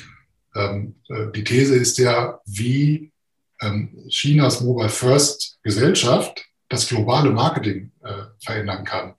Ähm, 0.55 0.97
äh, 1.09 1.31
die 1.35 1.45
These 1.45 1.75
ist 1.75 1.99
ja, 1.99 2.41
wie 2.47 3.13
ähm, 3.61 4.07
Chinas 4.09 4.61
Mobile 4.61 4.89
First 4.89 5.59
Gesellschaft 5.63 6.45
das 6.69 6.89
globale 6.89 7.31
Marketing 7.31 7.93
äh, 8.03 8.25
verändern 8.43 8.85
kann. 8.85 9.15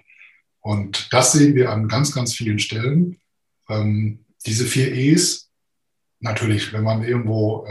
Und 0.61 1.13
das 1.13 1.33
sehen 1.33 1.55
wir 1.55 1.71
an 1.71 1.87
ganz, 1.87 2.13
ganz 2.13 2.33
vielen 2.33 2.59
Stellen. 2.59 3.19
Ähm, 3.69 4.25
diese 4.45 4.65
vier 4.65 4.91
E's, 4.93 5.51
natürlich, 6.19 6.73
wenn 6.73 6.83
man 6.83 7.03
irgendwo 7.03 7.67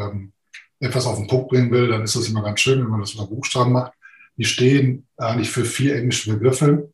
etwas 0.80 1.06
auf 1.06 1.16
den 1.16 1.26
Punkt 1.26 1.48
bringen 1.48 1.70
will, 1.70 1.88
dann 1.88 2.02
ist 2.02 2.14
das 2.14 2.28
immer 2.28 2.42
ganz 2.42 2.60
schön, 2.60 2.80
wenn 2.80 2.90
man 2.90 3.00
das 3.00 3.14
über 3.14 3.26
Buchstaben 3.26 3.72
macht. 3.72 3.92
Die 4.36 4.44
stehen 4.44 5.06
eigentlich 5.16 5.50
für 5.50 5.64
vier 5.64 5.96
englische 5.96 6.32
Begriffe. 6.32 6.92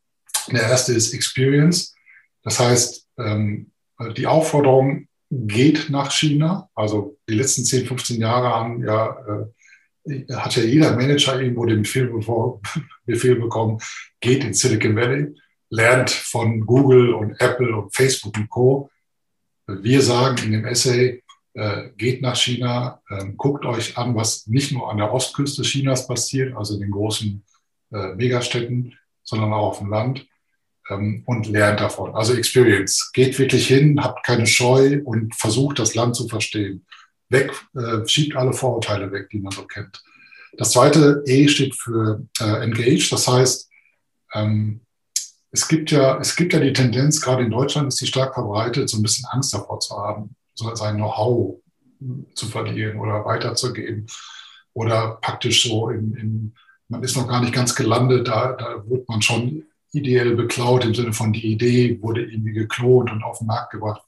Der 0.52 0.62
erste 0.62 0.92
ist 0.92 1.12
Experience. 1.12 1.94
Das 2.42 2.60
heißt, 2.60 3.08
die 4.16 4.26
Aufforderung, 4.26 5.08
geht 5.30 5.90
nach 5.90 6.10
China. 6.10 6.68
Also 6.74 7.16
die 7.28 7.34
letzten 7.34 7.64
10, 7.64 7.86
15 7.86 8.20
Jahre 8.20 8.48
haben 8.48 8.84
ja, 8.84 9.16
äh, 10.06 10.34
hat 10.34 10.56
ja 10.56 10.64
jeder 10.64 10.96
Manager 10.96 11.40
irgendwo 11.40 11.64
den 11.66 11.82
Befehl, 11.82 12.08
bevor, 12.08 12.60
Befehl 13.06 13.36
bekommen, 13.36 13.78
geht 14.20 14.44
in 14.44 14.54
Silicon 14.54 14.96
Valley, 14.96 15.34
lernt 15.70 16.10
von 16.10 16.66
Google 16.66 17.14
und 17.14 17.40
Apple 17.40 17.74
und 17.76 17.94
Facebook 17.94 18.36
und 18.36 18.50
Co. 18.50 18.90
Wir 19.66 20.02
sagen 20.02 20.36
in 20.44 20.52
dem 20.52 20.64
Essay, 20.64 21.22
äh, 21.54 21.90
geht 21.96 22.22
nach 22.22 22.36
China, 22.36 23.00
äh, 23.08 23.26
guckt 23.36 23.64
euch 23.64 23.96
an, 23.96 24.16
was 24.16 24.46
nicht 24.46 24.72
nur 24.72 24.90
an 24.90 24.98
der 24.98 25.12
Ostküste 25.12 25.62
Chinas 25.62 26.06
passiert, 26.06 26.56
also 26.56 26.74
in 26.74 26.80
den 26.80 26.90
großen 26.90 27.44
äh, 27.92 28.14
Megastädten, 28.14 28.96
sondern 29.22 29.52
auch 29.52 29.68
auf 29.70 29.78
dem 29.78 29.90
Land 29.90 30.26
ähm, 30.90 31.22
und 31.26 31.46
lernt 31.46 31.80
davon. 31.80 32.14
Also 32.14 32.34
Experience. 32.34 33.10
Geht 33.12 33.38
wirklich 33.38 33.66
hin, 33.66 34.02
habt 34.02 34.24
keine 34.24 34.46
Scheu 34.46 35.00
und 35.04 35.34
versucht 35.34 35.78
das 35.78 35.94
Land 35.94 36.16
zu 36.16 36.28
verstehen. 36.28 36.84
Weg, 37.28 37.52
äh, 37.74 38.06
schiebt 38.06 38.36
alle 38.36 38.52
Vorurteile 38.52 39.10
weg, 39.12 39.30
die 39.30 39.38
man 39.38 39.52
so 39.52 39.64
kennt. 39.64 40.02
Das 40.56 40.72
zweite 40.72 41.22
E 41.26 41.48
steht 41.48 41.76
für 41.76 42.26
äh, 42.40 42.62
Engage. 42.64 43.08
Das 43.10 43.28
heißt, 43.28 43.70
ähm, 44.34 44.80
es 45.52 45.66
gibt 45.66 45.90
ja, 45.90 46.18
es 46.18 46.36
gibt 46.36 46.52
ja 46.52 46.60
die 46.60 46.72
Tendenz, 46.72 47.20
gerade 47.20 47.44
in 47.44 47.50
Deutschland 47.50 47.88
ist 47.88 47.98
sie 47.98 48.06
stark 48.06 48.34
verbreitet, 48.34 48.88
so 48.88 48.98
ein 48.98 49.02
bisschen 49.02 49.26
Angst 49.30 49.54
davor 49.54 49.80
zu 49.80 49.96
haben, 49.96 50.34
so 50.54 50.74
sein 50.74 50.96
Know-how 50.96 51.60
zu 52.34 52.46
verlieren 52.46 52.98
oder 52.98 53.24
weiterzugeben. 53.24 54.06
Oder 54.72 55.18
praktisch 55.20 55.64
so 55.64 55.90
im, 55.90 56.16
im, 56.16 56.54
man 56.88 57.02
ist 57.02 57.16
noch 57.16 57.28
gar 57.28 57.40
nicht 57.40 57.52
ganz 57.52 57.74
gelandet, 57.74 58.28
da, 58.28 58.52
da 58.52 58.88
wird 58.88 59.08
man 59.08 59.22
schon 59.22 59.64
ideell 59.92 60.34
beklaut, 60.36 60.84
im 60.84 60.94
Sinne 60.94 61.12
von 61.12 61.32
die 61.32 61.46
Idee 61.52 62.00
wurde 62.00 62.22
irgendwie 62.22 62.52
geklont 62.52 63.10
und 63.10 63.22
auf 63.22 63.38
den 63.38 63.46
Markt 63.46 63.72
gebracht. 63.72 64.02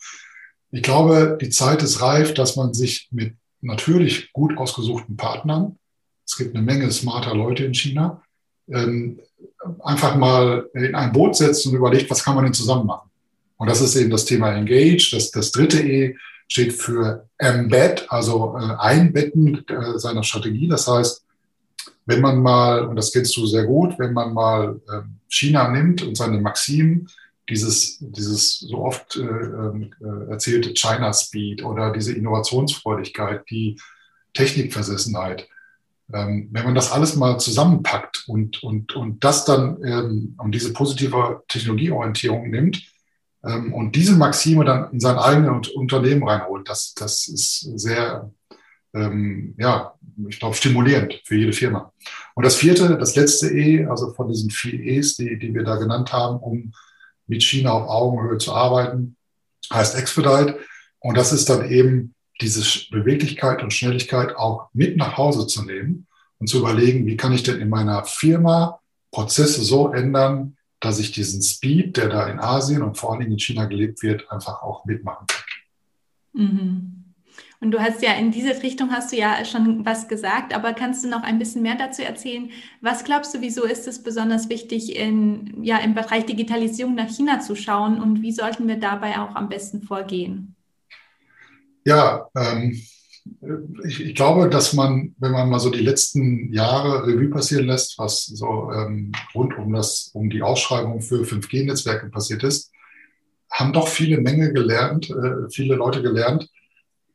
Ich 0.71 0.83
glaube, 0.83 1.39
die 1.41 1.51
Zeit 1.51 1.83
ist 1.83 2.01
reif, 2.01 2.35
dass 2.35 2.57
man 2.57 2.73
sich 2.73 3.09
mit 3.11 3.35
natürlich 3.61 4.33
gut 4.33 4.57
ausgesuchten 4.57 5.17
Partnern, 5.17 5.79
es 6.27 6.37
gibt 6.37 6.55
eine 6.55 6.65
Menge 6.65 6.91
smarter 6.91 7.35
Leute 7.35 7.65
in 7.65 7.75
China, 7.75 8.23
ähm, 8.69 9.21
einfach 9.83 10.17
mal 10.17 10.69
in 10.75 10.95
ein 10.95 11.13
Boot 11.13 11.37
setzt 11.37 11.67
und 11.67 11.75
überlegt, 11.75 12.11
was 12.11 12.25
kann 12.25 12.35
man 12.35 12.45
denn 12.45 12.55
zusammen 12.55 12.87
machen. 12.87 13.11
Und 13.57 13.69
das 13.69 13.81
ist 13.81 13.97
eben 13.97 14.11
das 14.11 14.25
Thema 14.25 14.53
Engage. 14.53 15.11
Das, 15.13 15.31
das 15.31 15.53
dritte 15.53 15.81
E 15.81 16.17
steht 16.49 16.73
für 16.73 17.29
Embed, 17.39 18.07
also 18.11 18.57
äh, 18.59 18.75
Einbetten 18.79 19.65
äh, 19.69 19.99
seiner 19.99 20.23
Strategie. 20.23 20.69
Das 20.69 20.89
heißt, 20.89 21.22
wenn 22.07 22.21
man 22.21 22.43
mal, 22.43 22.87
und 22.87 22.97
das 22.97 23.13
kennst 23.13 23.37
du 23.37 23.47
sehr 23.47 23.65
gut, 23.65 23.99
wenn 23.99 24.13
man 24.13 24.35
mal 24.35 24.81
ähm, 24.93 25.19
China 25.29 25.69
nimmt 25.69 26.03
und 26.03 26.17
seine 26.17 26.41
Maximen, 26.41 27.09
dieses, 27.49 27.99
dieses 28.01 28.61
so 28.61 28.79
oft 28.79 29.17
äh, 29.17 29.23
äh, 29.23 30.31
erzählte 30.31 30.75
China 30.75 31.13
Speed 31.13 31.65
oder 31.65 31.93
diese 31.93 32.13
Innovationsfreudigkeit, 32.13 33.45
die 33.51 33.79
Technikversessenheit, 34.35 35.49
ähm, 36.13 36.49
wenn 36.53 36.65
man 36.65 36.75
das 36.75 36.93
alles 36.93 37.17
mal 37.17 37.39
zusammenpackt 37.39 38.25
und, 38.27 38.63
und, 38.63 38.95
und 38.95 39.25
das 39.25 39.45
dann 39.45 39.83
ähm, 39.85 40.35
um 40.39 40.53
diese 40.53 40.73
positive 40.73 41.43
Technologieorientierung 41.49 42.51
nimmt 42.51 42.83
ähm, 43.45 43.73
und 43.73 43.97
diese 43.97 44.15
Maxime 44.17 44.65
dann 44.65 44.93
in 44.93 45.01
sein 45.01 45.19
eigenes 45.19 45.69
Unternehmen 45.69 46.27
reinholt, 46.27 46.69
das, 46.69 46.95
das 46.95 47.29
ist 47.29 47.61
sehr 47.79 48.31
ähm, 48.95 49.55
ja, 49.59 49.95
ich 50.29 50.39
glaube, 50.39 50.55
stimulierend 50.55 51.21
für 51.25 51.37
jede 51.37 51.53
Firma. 51.53 51.93
Und 52.35 52.45
das 52.45 52.57
vierte, 52.57 52.97
das 52.99 53.17
letzte 53.17 53.49
E, 53.49 53.87
also 53.87 54.13
von 54.13 54.29
diesen 54.29 54.51
vier 54.51 54.81
E's, 54.81 55.17
die, 55.17 55.39
die 55.39 55.55
wir 55.55 55.65
da 55.65 55.77
genannt 55.77 56.13
haben, 56.13 56.39
um 56.39 56.73
mit 57.27 57.43
China 57.43 57.73
auf 57.73 57.89
Augenhöhe 57.89 58.39
zu 58.39 58.53
arbeiten, 58.53 59.17
heißt 59.73 59.97
Expedite. 59.97 60.59
Und 61.01 61.17
das 61.17 61.33
ist 61.33 61.49
dann 61.49 61.71
eben 61.71 62.15
diese 62.41 62.63
Beweglichkeit 62.91 63.63
und 63.63 63.73
Schnelligkeit 63.73 64.37
auch 64.37 64.69
mit 64.73 64.97
nach 64.97 65.17
Hause 65.17 65.47
zu 65.47 65.65
nehmen 65.65 66.07
und 66.39 66.49
zu 66.49 66.59
überlegen, 66.59 67.07
wie 67.07 67.17
kann 67.17 67.33
ich 67.33 67.43
denn 67.43 67.61
in 67.61 67.69
meiner 67.69 68.05
Firma 68.05 68.81
Prozesse 69.11 69.63
so 69.63 69.93
ändern, 69.93 70.57
dass 70.81 70.99
ich 70.99 71.13
diesen 71.13 71.43
Speed, 71.43 71.97
der 71.97 72.09
da 72.09 72.27
in 72.27 72.41
Asien 72.41 72.83
und 72.83 72.99
vor 72.99 73.13
allen 73.13 73.21
Dingen 73.21 73.33
in 73.33 73.39
China 73.39 73.67
gelebt 73.67 74.03
wird, 74.03 74.31
einfach 74.31 74.63
auch 74.63 74.85
mitmachen 74.85 75.27
kann. 75.27 75.45
Mhm. 76.33 77.02
Und 77.63 77.71
du 77.71 77.79
hast 77.79 78.03
ja 78.03 78.15
in 78.15 78.33
diese 78.33 78.61
Richtung 78.61 78.91
hast 78.91 79.13
du 79.13 79.17
ja 79.17 79.45
schon 79.45 79.87
was 79.87 80.09
gesagt, 80.09 80.53
aber 80.53 80.73
kannst 80.73 81.05
du 81.05 81.09
noch 81.09 81.23
ein 81.23 81.39
bisschen 81.39 81.63
mehr 81.63 81.77
dazu 81.77 82.03
erzählen? 82.03 82.51
Was 82.81 83.05
glaubst 83.05 83.33
du, 83.35 83.41
wieso 83.41 83.63
ist 83.63 83.87
es 83.87 84.03
besonders 84.03 84.49
wichtig, 84.49 84.97
in, 84.97 85.63
ja, 85.63 85.79
im 85.79 85.95
Bereich 85.95 86.27
Digitalisierung 86.27 86.97
nach 86.97 87.09
China 87.09 87.39
zu 87.39 87.55
schauen 87.55 88.03
und 88.03 88.21
wie 88.21 88.33
sollten 88.33 88.67
wir 88.67 88.81
dabei 88.81 89.21
auch 89.21 89.37
am 89.37 89.49
besten 89.49 89.81
vorgehen? 89.81 90.57
Ja, 91.85 92.27
ähm, 92.37 92.83
ich, 93.85 94.01
ich, 94.07 94.15
glaube, 94.17 94.51
dass 94.51 94.73
man, 94.73 95.15
wenn 95.19 95.31
man 95.31 95.49
mal 95.49 95.61
so 95.61 95.71
die 95.71 95.85
letzten 95.85 96.53
Jahre 96.53 97.07
Revue 97.07 97.31
passieren 97.31 97.67
lässt, 97.67 97.97
was 97.97 98.27
so 98.27 98.73
ähm, 98.73 99.13
rund 99.37 99.57
um, 99.57 99.73
das, 99.73 100.11
um 100.15 100.31
die 100.31 100.43
Ausschreibung 100.43 101.01
für 101.01 101.23
5G-Netzwerke 101.23 102.09
passiert 102.09 102.43
ist, 102.43 102.73
haben 103.53 103.73
doch 103.73 103.87
viele 103.87 104.21
Menge 104.21 104.53
gelernt, 104.53 105.11
äh, 105.11 105.49
viele 105.49 105.77
Leute 105.77 106.03
gelernt, 106.03 106.49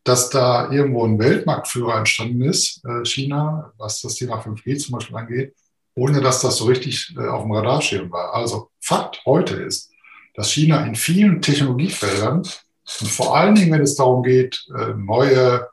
dass 0.08 0.30
da 0.30 0.72
irgendwo 0.72 1.06
ein 1.06 1.20
Weltmarktführer 1.20 1.98
entstanden 1.98 2.42
ist, 2.42 2.82
äh, 2.86 3.06
China, 3.06 3.74
was 3.78 4.02
das 4.02 4.16
Thema 4.16 4.40
5G 4.40 4.78
zum 4.78 4.94
Beispiel 4.94 5.18
angeht, 5.18 5.56
ohne 5.96 6.22
dass 6.22 6.42
das 6.42 6.58
so 6.58 6.66
richtig 6.66 7.14
äh, 7.18 7.28
auf 7.28 7.44
dem 7.44 7.52
Radarschirm 7.52 8.12
war. 8.12 8.34
Also 8.34 8.70
Fakt 8.80 9.22
heute 9.26 9.56
ist, 9.56 9.92
dass 10.34 10.52
China 10.52 10.86
in 10.86 10.96
vielen 10.96 11.42
Technologiefeldern 11.42 12.38
und 12.38 13.10
vor 13.10 13.36
allen 13.36 13.56
Dingen, 13.56 13.72
wenn 13.74 13.82
es 13.82 13.96
darum 13.96 14.24
geht, 14.24 14.66
äh, 14.78 14.94
neue 14.96 15.68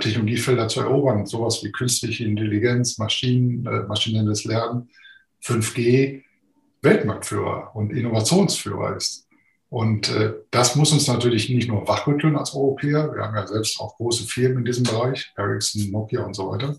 Technologiefelder 0.00 0.68
zu 0.68 0.82
erobern, 0.82 1.26
sowas 1.26 1.64
wie 1.64 1.72
künstliche 1.72 2.24
Intelligenz, 2.24 2.96
Maschinen, 2.96 3.64
maschinelles 3.88 4.44
Lernen, 4.44 4.88
5G, 5.42 6.22
Weltmarktführer 6.80 7.74
und 7.74 7.90
Innovationsführer 7.90 8.96
ist. 8.96 9.23
Und 9.74 10.08
äh, 10.14 10.34
das 10.52 10.76
muss 10.76 10.92
uns 10.92 11.08
natürlich 11.08 11.50
nicht 11.50 11.66
nur 11.66 11.88
wachrütteln 11.88 12.36
als 12.36 12.54
Europäer. 12.54 13.12
Wir 13.12 13.24
haben 13.24 13.34
ja 13.34 13.44
selbst 13.44 13.80
auch 13.80 13.96
große 13.96 14.22
Firmen 14.22 14.58
in 14.58 14.64
diesem 14.66 14.84
Bereich, 14.84 15.32
Ericsson, 15.36 15.90
Nokia 15.90 16.22
und 16.22 16.34
so 16.34 16.48
weiter, 16.48 16.76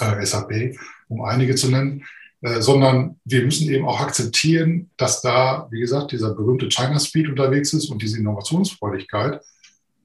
äh, 0.00 0.24
SAP, 0.24 0.78
um 1.08 1.20
einige 1.20 1.56
zu 1.56 1.70
nennen. 1.70 2.06
äh, 2.40 2.62
sondern 2.62 3.20
wir 3.26 3.44
müssen 3.44 3.68
eben 3.70 3.86
auch 3.86 4.00
akzeptieren, 4.00 4.88
dass 4.96 5.20
da, 5.20 5.68
wie 5.70 5.80
gesagt, 5.80 6.10
dieser 6.12 6.34
berühmte 6.34 6.70
China 6.70 6.98
Speed 6.98 7.28
unterwegs 7.28 7.74
ist 7.74 7.90
und 7.90 8.00
diese 8.00 8.18
Innovationsfreudigkeit. 8.18 9.42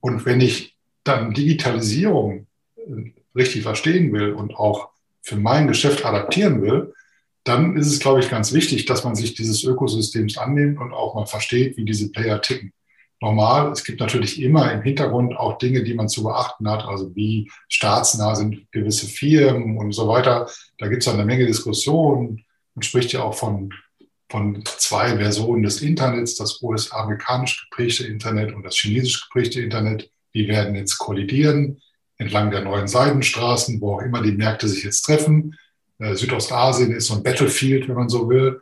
Und 0.02 0.26
wenn 0.26 0.42
ich 0.42 0.76
dann 1.06 1.34
Digitalisierung 1.34 2.46
äh, 2.76 3.14
richtig 3.38 3.64
verstehen 3.64 4.12
will 4.12 4.34
und 4.34 4.54
auch 4.58 4.90
für 5.22 5.38
mein 5.38 5.70
Geschäft 5.70 6.04
adaptieren 6.04 6.62
will, 6.62 6.94
dann 7.44 7.76
ist 7.76 7.88
es, 7.88 8.00
glaube 8.00 8.20
ich, 8.20 8.30
ganz 8.30 8.54
wichtig, 8.54 8.86
dass 8.86 9.04
man 9.04 9.16
sich 9.16 9.34
dieses 9.34 9.64
Ökosystems 9.64 10.38
annimmt 10.38 10.80
und 10.80 10.94
auch 10.94 11.16
mal 11.16 11.26
versteht, 11.26 11.78
wie 11.78 11.86
diese 11.86 12.12
Player 12.12 12.42
ticken. 12.42 12.74
Normal, 13.20 13.72
es 13.72 13.84
gibt 13.84 14.00
natürlich 14.00 14.42
immer 14.42 14.72
im 14.72 14.82
Hintergrund 14.82 15.38
auch 15.38 15.60
Dinge, 15.60 15.84
die 15.84 15.94
man 15.94 16.10
zu 16.10 16.24
beachten 16.24 16.68
hat, 16.70 16.86
also 16.86 17.16
wie 17.16 17.52
staatsnah 17.68 18.36
sind 18.36 18.72
gewisse 18.72 19.06
Firmen 19.06 19.78
und 19.78 19.92
so 19.92 20.08
weiter. 20.08 20.50
Da 20.80 20.88
gibt 20.88 21.04
es 21.04 21.08
eine 21.08 21.26
Menge 21.26 21.46
Diskussionen. 21.46 22.44
Man 22.74 22.82
spricht 22.82 23.14
ja 23.14 23.22
auch 23.22 23.36
von, 23.36 23.72
von 24.30 24.64
zwei 24.66 25.18
Versionen 25.18 25.62
des 25.62 25.84
Internets, 25.84 26.36
das 26.36 26.62
US-amerikanisch 26.64 27.68
geprägte 27.70 28.08
Internet 28.08 28.54
und 28.54 28.64
das 28.64 28.76
chinesisch 28.76 29.30
geprägte 29.30 29.62
Internet. 29.62 30.10
Die 30.34 30.48
werden 30.48 30.76
jetzt 30.76 30.98
kollidieren 30.98 31.80
entlang 32.22 32.52
der 32.52 32.62
neuen 32.62 32.88
Seidenstraßen, 32.88 33.82
wo 33.82 33.96
auch 33.96 34.02
immer 34.02 34.22
die 34.22 34.32
Märkte 34.32 34.68
sich 34.68 34.84
jetzt 34.84 35.02
treffen. 35.02 35.56
Äh, 36.02 36.16
Südostasien 36.16 36.92
ist 36.92 37.08
so 37.08 37.14
ein 37.14 37.24
Battlefield, 37.24 37.88
wenn 37.88 37.96
man 37.96 38.10
so 38.10 38.28
will. 38.28 38.60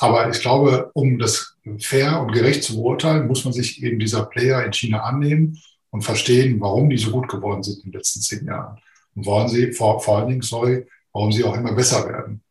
Aber 0.00 0.28
ich 0.28 0.40
glaube, 0.40 0.90
um 0.94 1.18
das 1.18 1.56
fair 1.78 2.20
und 2.20 2.32
gerecht 2.32 2.64
zu 2.64 2.76
beurteilen, 2.76 3.28
muss 3.28 3.44
man 3.44 3.52
sich 3.52 3.82
eben 3.82 3.98
dieser 3.98 4.24
Player 4.24 4.64
in 4.64 4.72
China 4.72 5.00
annehmen 5.00 5.58
und 5.90 6.02
verstehen, 6.02 6.60
warum 6.60 6.90
die 6.90 6.98
so 6.98 7.10
gut 7.10 7.28
geworden 7.28 7.62
sind 7.62 7.84
in 7.84 7.90
den 7.90 7.98
letzten 7.98 8.20
zehn 8.20 8.46
Jahren. 8.46 8.78
Und 9.14 9.26
warum 9.26 9.48
sie, 9.48 9.72
vor, 9.72 10.00
vor 10.00 10.18
allen 10.18 10.28
Dingen, 10.28 10.42
sorry, 10.42 10.86
warum 11.12 11.32
sie 11.32 11.44
auch 11.44 11.56
immer 11.56 11.72
besser 11.72 12.08
werden. 12.08 12.42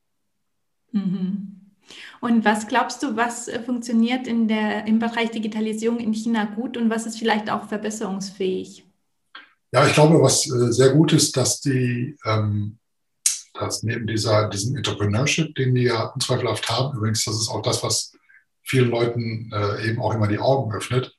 Mhm. 0.91 1.55
Und 2.22 2.46
was 2.46 2.67
glaubst 2.67 3.03
du, 3.03 3.15
was 3.15 3.48
äh, 3.48 3.62
funktioniert 3.62 4.27
in 4.27 4.48
der, 4.48 4.86
im 4.88 5.00
Bereich 5.00 5.31
Digitalisierung 5.31 6.00
in 6.00 6.13
China 6.13 6.46
gut 6.46 6.77
und 6.77 6.89
was 6.89 7.05
ist 7.05 7.17
vielleicht 7.17 7.50
auch 7.50 7.67
verbesserungsfähig? 7.67 8.86
Ja, 9.72 9.86
ich 9.86 9.93
glaube, 9.93 10.22
was 10.22 10.50
äh, 10.50 10.72
sehr 10.72 10.89
gut 10.89 11.13
ist, 11.13 11.38
dass 11.38 11.62
die, 11.62 12.17
ähm, 12.25 12.78
dass 13.59 13.83
neben 13.83 14.07
dieser, 14.07 14.49
diesem 14.49 14.75
Entrepreneurship, 14.75 15.55
den 15.55 15.75
die 15.75 15.83
ja 15.83 16.03
unzweifelhaft 16.05 16.69
haben, 16.69 16.97
übrigens, 16.97 17.25
das 17.25 17.35
ist 17.35 17.49
auch 17.49 17.61
das, 17.61 17.83
was 17.83 18.13
vielen 18.63 18.89
Leuten 18.89 19.51
äh, 19.53 19.89
eben 19.89 20.01
auch 20.01 20.13
immer 20.13 20.27
die 20.27 20.39
Augen 20.39 20.73
öffnet. 20.73 21.15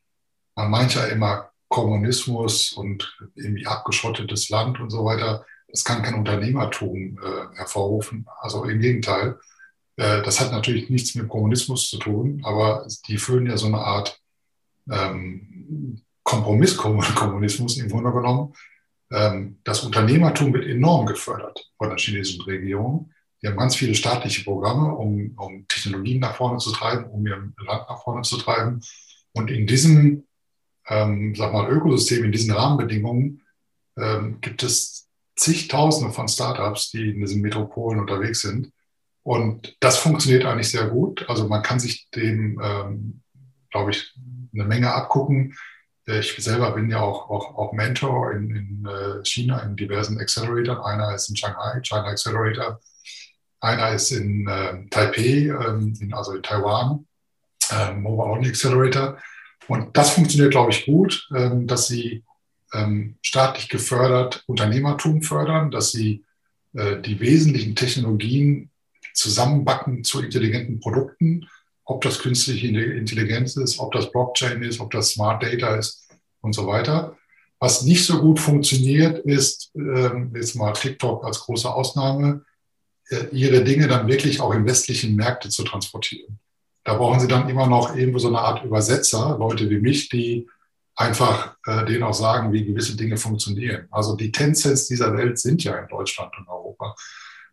Man 0.54 0.70
meint 0.70 0.94
ja 0.94 1.04
immer 1.06 1.50
Kommunismus 1.68 2.72
und 2.72 3.16
irgendwie 3.34 3.66
abgeschottetes 3.66 4.48
Land 4.50 4.80
und 4.80 4.90
so 4.90 5.04
weiter. 5.04 5.44
Das 5.68 5.84
kann 5.84 6.02
kein 6.02 6.14
Unternehmertum 6.14 7.18
äh, 7.22 7.56
hervorrufen. 7.56 8.26
Also 8.40 8.64
im 8.64 8.80
Gegenteil. 8.80 9.38
Äh, 9.96 10.22
das 10.22 10.40
hat 10.40 10.50
natürlich 10.50 10.90
nichts 10.90 11.14
mit 11.14 11.28
Kommunismus 11.28 11.88
zu 11.88 11.98
tun, 11.98 12.40
aber 12.44 12.86
die 13.06 13.18
füllen 13.18 13.46
ja 13.46 13.56
so 13.56 13.66
eine 13.66 13.78
Art 13.78 14.20
ähm, 14.90 16.02
Kompromisskommunismus 16.24 17.78
im 17.78 17.88
Grunde 17.88 18.12
genommen. 18.12 18.52
Ähm, 19.12 19.58
das 19.64 19.84
Unternehmertum 19.84 20.52
wird 20.52 20.66
enorm 20.66 21.06
gefördert 21.06 21.70
von 21.76 21.88
der 21.88 21.98
chinesischen 21.98 22.42
Regierung. 22.42 23.10
Die 23.42 23.48
haben 23.48 23.56
ganz 23.56 23.76
viele 23.76 23.94
staatliche 23.94 24.44
Programme, 24.44 24.94
um, 24.94 25.34
um 25.36 25.66
Technologien 25.66 26.20
nach 26.20 26.36
vorne 26.36 26.58
zu 26.58 26.72
treiben, 26.72 27.04
um 27.06 27.26
ihr 27.26 27.36
Land 27.36 27.88
nach 27.88 28.02
vorne 28.02 28.22
zu 28.22 28.36
treiben. 28.36 28.80
Und 29.32 29.50
in 29.50 29.66
diesem, 29.66 30.24
ähm, 30.88 31.34
sag 31.34 31.52
mal, 31.52 31.70
Ökosystem, 31.70 32.24
in 32.24 32.32
diesen 32.32 32.52
Rahmenbedingungen 32.52 33.42
ähm, 33.96 34.40
gibt 34.40 34.62
es 34.62 35.08
zigtausende 35.36 36.12
von 36.12 36.28
Startups, 36.28 36.90
die 36.90 37.10
in 37.10 37.20
diesen 37.20 37.40
Metropolen 37.40 38.00
unterwegs 38.00 38.42
sind. 38.42 38.72
Und 39.22 39.76
das 39.80 39.98
funktioniert 39.98 40.44
eigentlich 40.44 40.70
sehr 40.70 40.88
gut. 40.88 41.28
Also 41.28 41.48
man 41.48 41.62
kann 41.62 41.80
sich 41.80 42.10
dem, 42.10 42.60
ähm, 42.62 43.22
glaube 43.70 43.92
ich, 43.92 44.14
eine 44.52 44.64
Menge 44.64 44.92
abgucken. 44.92 45.54
Ich 46.18 46.34
selber 46.38 46.72
bin 46.72 46.90
ja 46.90 47.00
auch, 47.00 47.30
auch, 47.30 47.56
auch 47.56 47.72
Mentor 47.72 48.32
in, 48.32 48.50
in 48.50 48.86
äh, 48.86 49.24
China 49.24 49.60
in 49.60 49.76
diversen 49.76 50.18
Acceleratoren. 50.18 50.82
Einer 50.82 51.14
ist 51.14 51.28
in 51.28 51.36
Shanghai, 51.36 51.80
China 51.82 52.06
Accelerator. 52.06 52.80
Einer 53.60 53.92
ist 53.92 54.10
in 54.10 54.48
äh, 54.48 54.88
Taipei, 54.90 55.48
ähm, 55.48 55.94
in, 56.00 56.12
also 56.14 56.32
in 56.32 56.42
Taiwan, 56.42 57.06
äh, 57.70 57.92
Mobile 57.92 58.30
Only 58.30 58.48
Accelerator. 58.48 59.18
Und 59.68 59.96
das 59.96 60.10
funktioniert, 60.10 60.52
glaube 60.52 60.72
ich, 60.72 60.86
gut, 60.86 61.28
ähm, 61.34 61.66
dass 61.66 61.86
sie 61.86 62.24
ähm, 62.72 63.16
staatlich 63.22 63.68
gefördert 63.68 64.42
Unternehmertum 64.46 65.22
fördern, 65.22 65.70
dass 65.70 65.92
sie 65.92 66.24
äh, 66.74 67.00
die 67.00 67.20
wesentlichen 67.20 67.76
Technologien 67.76 68.70
zusammenbacken 69.14 70.04
zu 70.04 70.22
intelligenten 70.22 70.80
Produkten 70.80 71.46
ob 71.90 72.02
das 72.02 72.20
künstliche 72.20 72.68
Intelligenz 72.68 73.56
ist, 73.56 73.80
ob 73.80 73.90
das 73.90 74.12
Blockchain 74.12 74.62
ist, 74.62 74.78
ob 74.78 74.92
das 74.92 75.10
Smart 75.10 75.42
Data 75.42 75.74
ist 75.74 75.99
und 76.40 76.54
so 76.54 76.66
weiter. 76.66 77.16
Was 77.58 77.82
nicht 77.82 78.06
so 78.06 78.20
gut 78.20 78.40
funktioniert, 78.40 79.18
ist, 79.18 79.70
ähm, 79.74 80.32
jetzt 80.34 80.56
mal 80.56 80.72
TikTok 80.72 81.24
als 81.24 81.40
große 81.40 81.72
Ausnahme, 81.72 82.44
äh, 83.10 83.26
ihre 83.32 83.62
Dinge 83.62 83.86
dann 83.86 84.08
wirklich 84.08 84.40
auch 84.40 84.54
in 84.54 84.64
westlichen 84.64 85.14
Märkte 85.14 85.50
zu 85.50 85.62
transportieren. 85.64 86.38
Da 86.84 86.94
brauchen 86.94 87.20
sie 87.20 87.28
dann 87.28 87.48
immer 87.48 87.66
noch 87.66 87.94
irgendwo 87.94 88.18
so 88.18 88.28
eine 88.28 88.38
Art 88.38 88.64
Übersetzer, 88.64 89.36
Leute 89.38 89.68
wie 89.68 89.78
mich, 89.78 90.08
die 90.08 90.48
einfach 90.96 91.56
äh, 91.66 91.84
denen 91.84 92.02
auch 92.02 92.14
sagen, 92.14 92.52
wie 92.52 92.64
gewisse 92.64 92.96
Dinge 92.96 93.16
funktionieren. 93.16 93.86
Also 93.90 94.16
die 94.16 94.32
Tencents 94.32 94.86
dieser 94.86 95.16
Welt 95.16 95.38
sind 95.38 95.62
ja 95.64 95.76
in 95.78 95.88
Deutschland 95.88 96.32
und 96.38 96.48
Europa, 96.48 96.94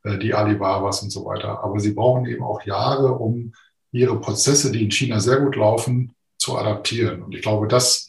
äh, 0.04 0.18
die 0.18 0.34
Alibabas 0.34 1.04
und 1.04 1.12
so 1.12 1.26
weiter. 1.26 1.64
Aber 1.64 1.80
sie 1.80 1.92
brauchen 1.92 2.26
eben 2.26 2.44
auch 2.44 2.62
Jahre, 2.64 3.14
um 3.14 3.54
ihre 3.92 4.20
Prozesse, 4.20 4.72
die 4.72 4.84
in 4.84 4.92
China 4.92 5.20
sehr 5.20 5.42
gut 5.42 5.56
laufen, 5.56 6.14
zu 6.38 6.58
adaptieren. 6.58 7.24
Und 7.24 7.36
ich 7.36 7.42
glaube, 7.42 7.68
das 7.68 8.07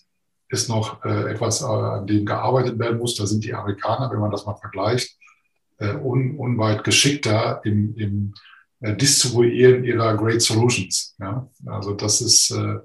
ist 0.48 0.68
noch 0.68 1.04
äh, 1.04 1.32
etwas, 1.32 1.62
äh, 1.62 1.66
an 1.66 2.06
dem 2.06 2.24
gearbeitet 2.24 2.78
werden 2.78 2.98
muss. 2.98 3.14
Da 3.16 3.26
sind 3.26 3.44
die 3.44 3.54
Amerikaner, 3.54 4.11
wenn 4.11 4.20
man 4.20 4.30
das 4.30 4.46
mal 4.46 4.56
vergleicht, 4.56 5.16
äh, 5.78 5.94
un, 5.94 6.37
unweit 6.37 6.84
geschickter 6.84 7.61
im, 7.64 7.94
im 7.96 8.34
äh, 8.80 8.94
Distribuieren 8.96 9.84
ihrer 9.84 10.16
Great 10.16 10.42
Solutions. 10.42 11.14
Ja? 11.18 11.48
Also 11.66 11.94
das 11.94 12.20
ist 12.20 12.50
äh, 12.50 12.78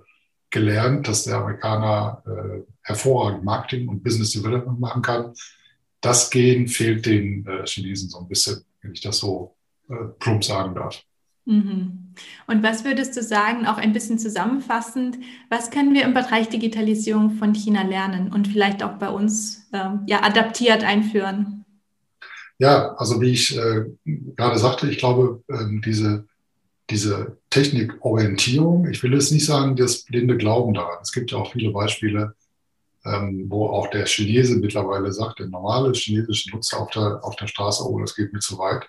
gelernt, 0.49 1.07
dass 1.07 1.23
der 1.23 1.37
Amerikaner 1.37 2.23
äh, 2.25 2.61
hervorragend 2.81 3.43
Marketing 3.43 3.87
und 3.87 4.03
Business 4.03 4.31
Development 4.31 4.79
machen 4.79 5.01
kann. 5.01 5.33
Das 6.01 6.29
Gehen 6.29 6.67
fehlt 6.67 7.05
den 7.05 7.45
äh, 7.47 7.65
Chinesen 7.65 8.09
so 8.09 8.19
ein 8.19 8.27
bisschen, 8.27 8.63
wenn 8.81 8.93
ich 8.93 9.01
das 9.01 9.19
so 9.19 9.55
äh, 9.89 9.95
plump 10.19 10.43
sagen 10.43 10.75
darf. 10.75 11.01
Mhm. 11.45 12.13
Und 12.47 12.63
was 12.63 12.85
würdest 12.85 13.17
du 13.17 13.23
sagen, 13.23 13.65
auch 13.65 13.77
ein 13.77 13.93
bisschen 13.93 14.19
zusammenfassend, 14.19 15.17
was 15.49 15.71
können 15.71 15.93
wir 15.93 16.03
im 16.03 16.13
Bereich 16.13 16.49
Digitalisierung 16.49 17.31
von 17.31 17.53
China 17.53 17.83
lernen 17.83 18.31
und 18.31 18.47
vielleicht 18.47 18.83
auch 18.83 18.93
bei 18.93 19.09
uns 19.09 19.67
ähm, 19.73 20.01
ja, 20.07 20.23
adaptiert 20.23 20.83
einführen? 20.83 21.65
Ja, 22.59 22.93
also 22.95 23.19
wie 23.19 23.31
ich 23.31 23.57
äh, 23.57 23.85
gerade 24.05 24.57
sagte, 24.59 24.89
ich 24.89 24.99
glaube, 24.99 25.43
ähm, 25.49 25.81
diese, 25.83 26.25
diese 26.89 27.37
Technikorientierung, 27.49 28.87
ich 28.89 29.01
will 29.01 29.13
jetzt 29.13 29.31
nicht 29.31 29.45
sagen, 29.45 29.75
das 29.75 30.03
blinde 30.03 30.37
Glauben 30.37 30.73
daran. 30.73 30.99
Es 31.01 31.11
gibt 31.11 31.31
ja 31.31 31.39
auch 31.39 31.51
viele 31.51 31.71
Beispiele, 31.71 32.35
ähm, 33.05 33.47
wo 33.49 33.67
auch 33.67 33.87
der 33.87 34.05
Chinese 34.05 34.55
mittlerweile 34.57 35.11
sagt, 35.11 35.39
der 35.39 35.47
normale 35.47 35.91
chinesische 35.93 36.51
Nutzer 36.51 36.79
auf 36.79 36.91
der, 36.91 37.19
auf 37.23 37.35
der 37.35 37.47
Straße, 37.47 37.83
oh, 37.83 37.99
das 37.99 38.15
geht 38.15 38.31
mir 38.31 38.39
zu 38.39 38.57
weit 38.59 38.87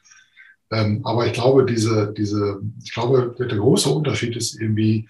aber 1.04 1.26
ich 1.26 1.32
glaube, 1.32 1.64
diese, 1.64 2.12
diese, 2.16 2.60
ich 2.82 2.92
glaube, 2.92 3.34
der 3.38 3.58
große 3.58 3.88
Unterschied 3.88 4.36
ist 4.36 4.60
irgendwie, 4.60 5.08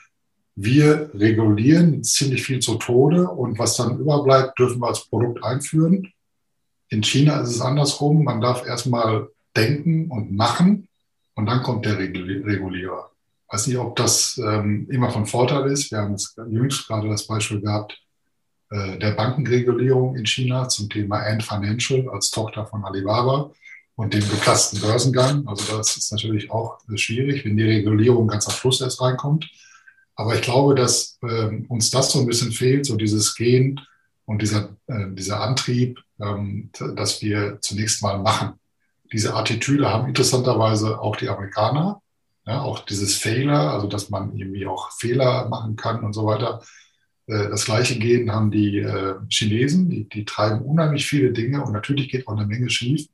wir 0.56 1.10
regulieren 1.14 2.02
ziemlich 2.04 2.42
viel 2.42 2.60
zu 2.60 2.76
Tode 2.76 3.28
und 3.28 3.58
was 3.58 3.76
dann 3.76 3.98
überbleibt, 3.98 4.58
dürfen 4.58 4.80
wir 4.80 4.88
als 4.88 5.06
Produkt 5.06 5.42
einführen. 5.42 6.12
In 6.88 7.02
China 7.02 7.40
ist 7.40 7.50
es 7.50 7.60
andersrum. 7.60 8.24
Man 8.24 8.40
darf 8.40 8.64
erstmal 8.64 9.28
denken 9.56 10.10
und 10.10 10.32
machen 10.32 10.88
und 11.34 11.46
dann 11.46 11.62
kommt 11.62 11.86
der 11.86 11.98
Regulierer. 11.98 13.10
Ich 13.46 13.52
weiß 13.52 13.66
nicht, 13.66 13.78
ob 13.78 13.96
das 13.96 14.40
ähm, 14.44 14.88
immer 14.90 15.10
von 15.10 15.26
Vorteil 15.26 15.70
ist. 15.70 15.90
Wir 15.90 15.98
haben 15.98 16.16
jüngst 16.50 16.86
gerade 16.86 17.08
das 17.08 17.26
Beispiel 17.26 17.60
gehabt 17.60 17.98
äh, 18.70 18.98
der 18.98 19.12
Bankenregulierung 19.12 20.16
in 20.16 20.26
China 20.26 20.68
zum 20.68 20.88
Thema 20.88 21.18
Ant 21.18 21.42
Financial 21.42 22.08
als 22.10 22.30
Tochter 22.30 22.66
von 22.66 22.84
Alibaba 22.84 23.50
und 23.96 24.14
dem 24.14 24.28
geplatzten 24.28 24.80
Börsengang. 24.80 25.46
Also 25.46 25.76
das 25.76 25.96
ist 25.96 26.12
natürlich 26.12 26.50
auch 26.50 26.78
schwierig, 26.94 27.44
wenn 27.44 27.56
die 27.56 27.64
Regulierung 27.64 28.26
ganz 28.28 28.46
am 28.46 28.54
Schluss 28.54 28.80
erst 28.80 29.00
reinkommt. 29.00 29.50
Aber 30.16 30.34
ich 30.34 30.42
glaube, 30.42 30.74
dass 30.74 31.18
äh, 31.22 31.62
uns 31.68 31.90
das 31.90 32.12
so 32.12 32.20
ein 32.20 32.26
bisschen 32.26 32.52
fehlt, 32.52 32.86
so 32.86 32.96
dieses 32.96 33.34
Gehen 33.34 33.80
und 34.26 34.42
dieser, 34.42 34.76
äh, 34.86 35.06
dieser 35.10 35.40
Antrieb, 35.40 36.00
ähm, 36.20 36.70
dass 36.94 37.22
wir 37.22 37.58
zunächst 37.60 38.02
mal 38.02 38.18
machen. 38.18 38.54
Diese 39.12 39.34
Attitüde 39.34 39.90
haben 39.90 40.08
interessanterweise 40.08 41.00
auch 41.00 41.16
die 41.16 41.28
Amerikaner, 41.28 42.00
ja, 42.46 42.62
auch 42.62 42.80
dieses 42.80 43.16
Fehler, 43.16 43.72
also 43.72 43.86
dass 43.86 44.10
man 44.10 44.36
irgendwie 44.36 44.66
auch 44.66 44.92
Fehler 44.92 45.48
machen 45.48 45.76
kann 45.76 46.04
und 46.04 46.12
so 46.12 46.26
weiter. 46.26 46.62
Äh, 47.26 47.48
das 47.48 47.64
gleiche 47.64 47.98
Gehen 47.98 48.32
haben 48.32 48.50
die 48.50 48.78
äh, 48.78 49.14
Chinesen, 49.28 49.88
die, 49.88 50.08
die 50.08 50.24
treiben 50.24 50.62
unheimlich 50.62 51.06
viele 51.06 51.32
Dinge 51.32 51.64
und 51.64 51.72
natürlich 51.72 52.08
geht 52.08 52.28
auch 52.28 52.36
eine 52.36 52.46
Menge 52.46 52.70
schief. 52.70 53.06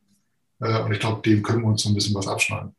Äh, 0.60 0.82
und 0.82 0.92
ich 0.92 1.00
glaube, 1.00 1.22
dem 1.22 1.42
können 1.42 1.62
wir 1.62 1.68
uns 1.68 1.82
so 1.82 1.88
ein 1.88 1.94
bisschen 1.94 2.14
was 2.14 2.28
abschneiden. 2.28 2.74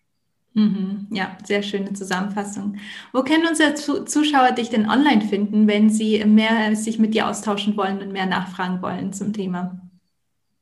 Mhm. 0.53 1.07
Ja, 1.11 1.37
sehr 1.45 1.63
schöne 1.63 1.93
Zusammenfassung. 1.93 2.77
Wo 3.13 3.23
können 3.23 3.47
unsere 3.47 3.73
Zuschauer 3.73 4.51
dich 4.51 4.69
denn 4.69 4.89
online 4.89 5.21
finden, 5.21 5.67
wenn 5.67 5.89
sie 5.89 6.23
mehr 6.25 6.75
sich 6.75 6.99
mit 6.99 7.13
dir 7.13 7.27
austauschen 7.27 7.77
wollen 7.77 8.01
und 8.01 8.11
mehr 8.11 8.25
nachfragen 8.25 8.81
wollen 8.81 9.13
zum 9.13 9.31
Thema? 9.31 9.79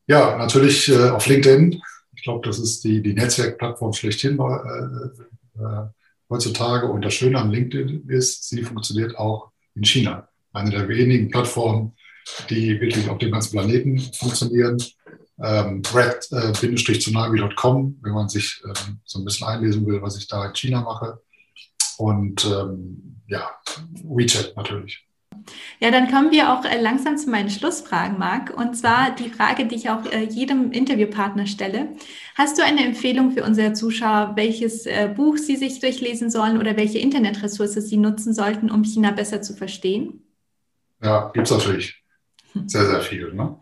Ja, 0.08 0.38
natürlich 0.38 0.90
äh, 0.90 1.10
auf 1.10 1.28
LinkedIn. 1.28 1.82
Ich 2.16 2.24
glaube, 2.24 2.48
das 2.48 2.60
ist 2.60 2.84
die, 2.84 3.02
die 3.02 3.14
Netzwerkplattform 3.14 3.94
schlechthin 3.94 4.38
äh, 4.40 5.62
äh, 5.62 5.88
heutzutage. 6.30 6.88
Und 6.88 7.04
das 7.04 7.16
Schöne 7.16 7.40
an 7.40 7.52
LinkedIn 7.52 8.08
ist, 8.10 8.48
sie 8.48 8.62
funktioniert 8.62 9.18
auch 9.18 9.52
in 9.76 9.84
China. 9.84 10.28
Eine 10.54 10.72
der 10.72 10.88
wenigen 10.88 11.30
Plattformen, 11.30 11.94
die 12.50 12.80
wirklich 12.80 13.10
auf 13.10 13.18
dem 13.18 13.32
ganzen 13.32 13.52
Planeten 13.52 14.00
funktionieren 14.00 14.78
ähm, 15.42 15.82
red-tsunami.com, 15.94 18.00
wenn 18.02 18.14
man 18.14 18.30
sich 18.30 18.62
ähm, 18.66 19.00
so 19.06 19.20
ein 19.20 19.26
bisschen 19.26 19.48
einlesen 19.48 19.86
will, 19.86 20.02
was 20.02 20.18
ich 20.18 20.28
da 20.28 20.46
in 20.46 20.54
China 20.54 20.82
mache. 20.82 21.22
Und 21.98 22.46
ähm, 22.46 23.22
ja, 23.28 23.50
WeChat 24.04 24.56
natürlich. 24.56 25.06
Ja, 25.80 25.92
dann 25.92 26.12
kommen 26.12 26.32
wir 26.32 26.54
auch 26.54 26.66
äh, 26.66 26.80
langsam 26.80 27.18
zu 27.18 27.30
meinen 27.30 27.50
Schlussfragen, 27.50 28.18
Marc. 28.18 28.56
Und 28.56 28.76
zwar 28.76 29.16
die 29.16 29.30
Frage, 29.30 29.66
die 29.66 29.76
ich 29.76 29.90
auch 29.90 30.06
äh, 30.12 30.24
jedem 30.24 30.72
Interviewpartner 30.72 31.48
stelle. 31.48 31.96
Hast 32.36 32.58
du 32.58 32.64
eine 32.64 32.86
Empfehlung 32.86 33.32
für 33.32 33.44
unsere 33.44 33.74
Zuschauer, 33.74 34.34
welches 34.36 34.86
äh, 34.86 35.12
Buch 35.16 35.38
sie 35.38 35.56
sich 35.56 35.80
durchlesen 35.80 36.30
sollen 36.30 36.58
oder 36.58 36.78
welche 36.78 37.00
Internetressource 37.00 37.74
sie 37.74 37.98
nutzen 37.98 38.34
sollten, 38.34 38.70
um 38.70 38.84
China 38.84 39.12
besser 39.12 39.42
zu 39.42 39.56
verstehen? 39.56 40.24
Ja, 41.02 41.32
gibt 41.34 41.48
es 41.48 41.54
natürlich 41.54 42.04
sehr, 42.66 42.86
sehr 42.86 43.02
viel. 43.02 43.34
Ne? 43.34 43.58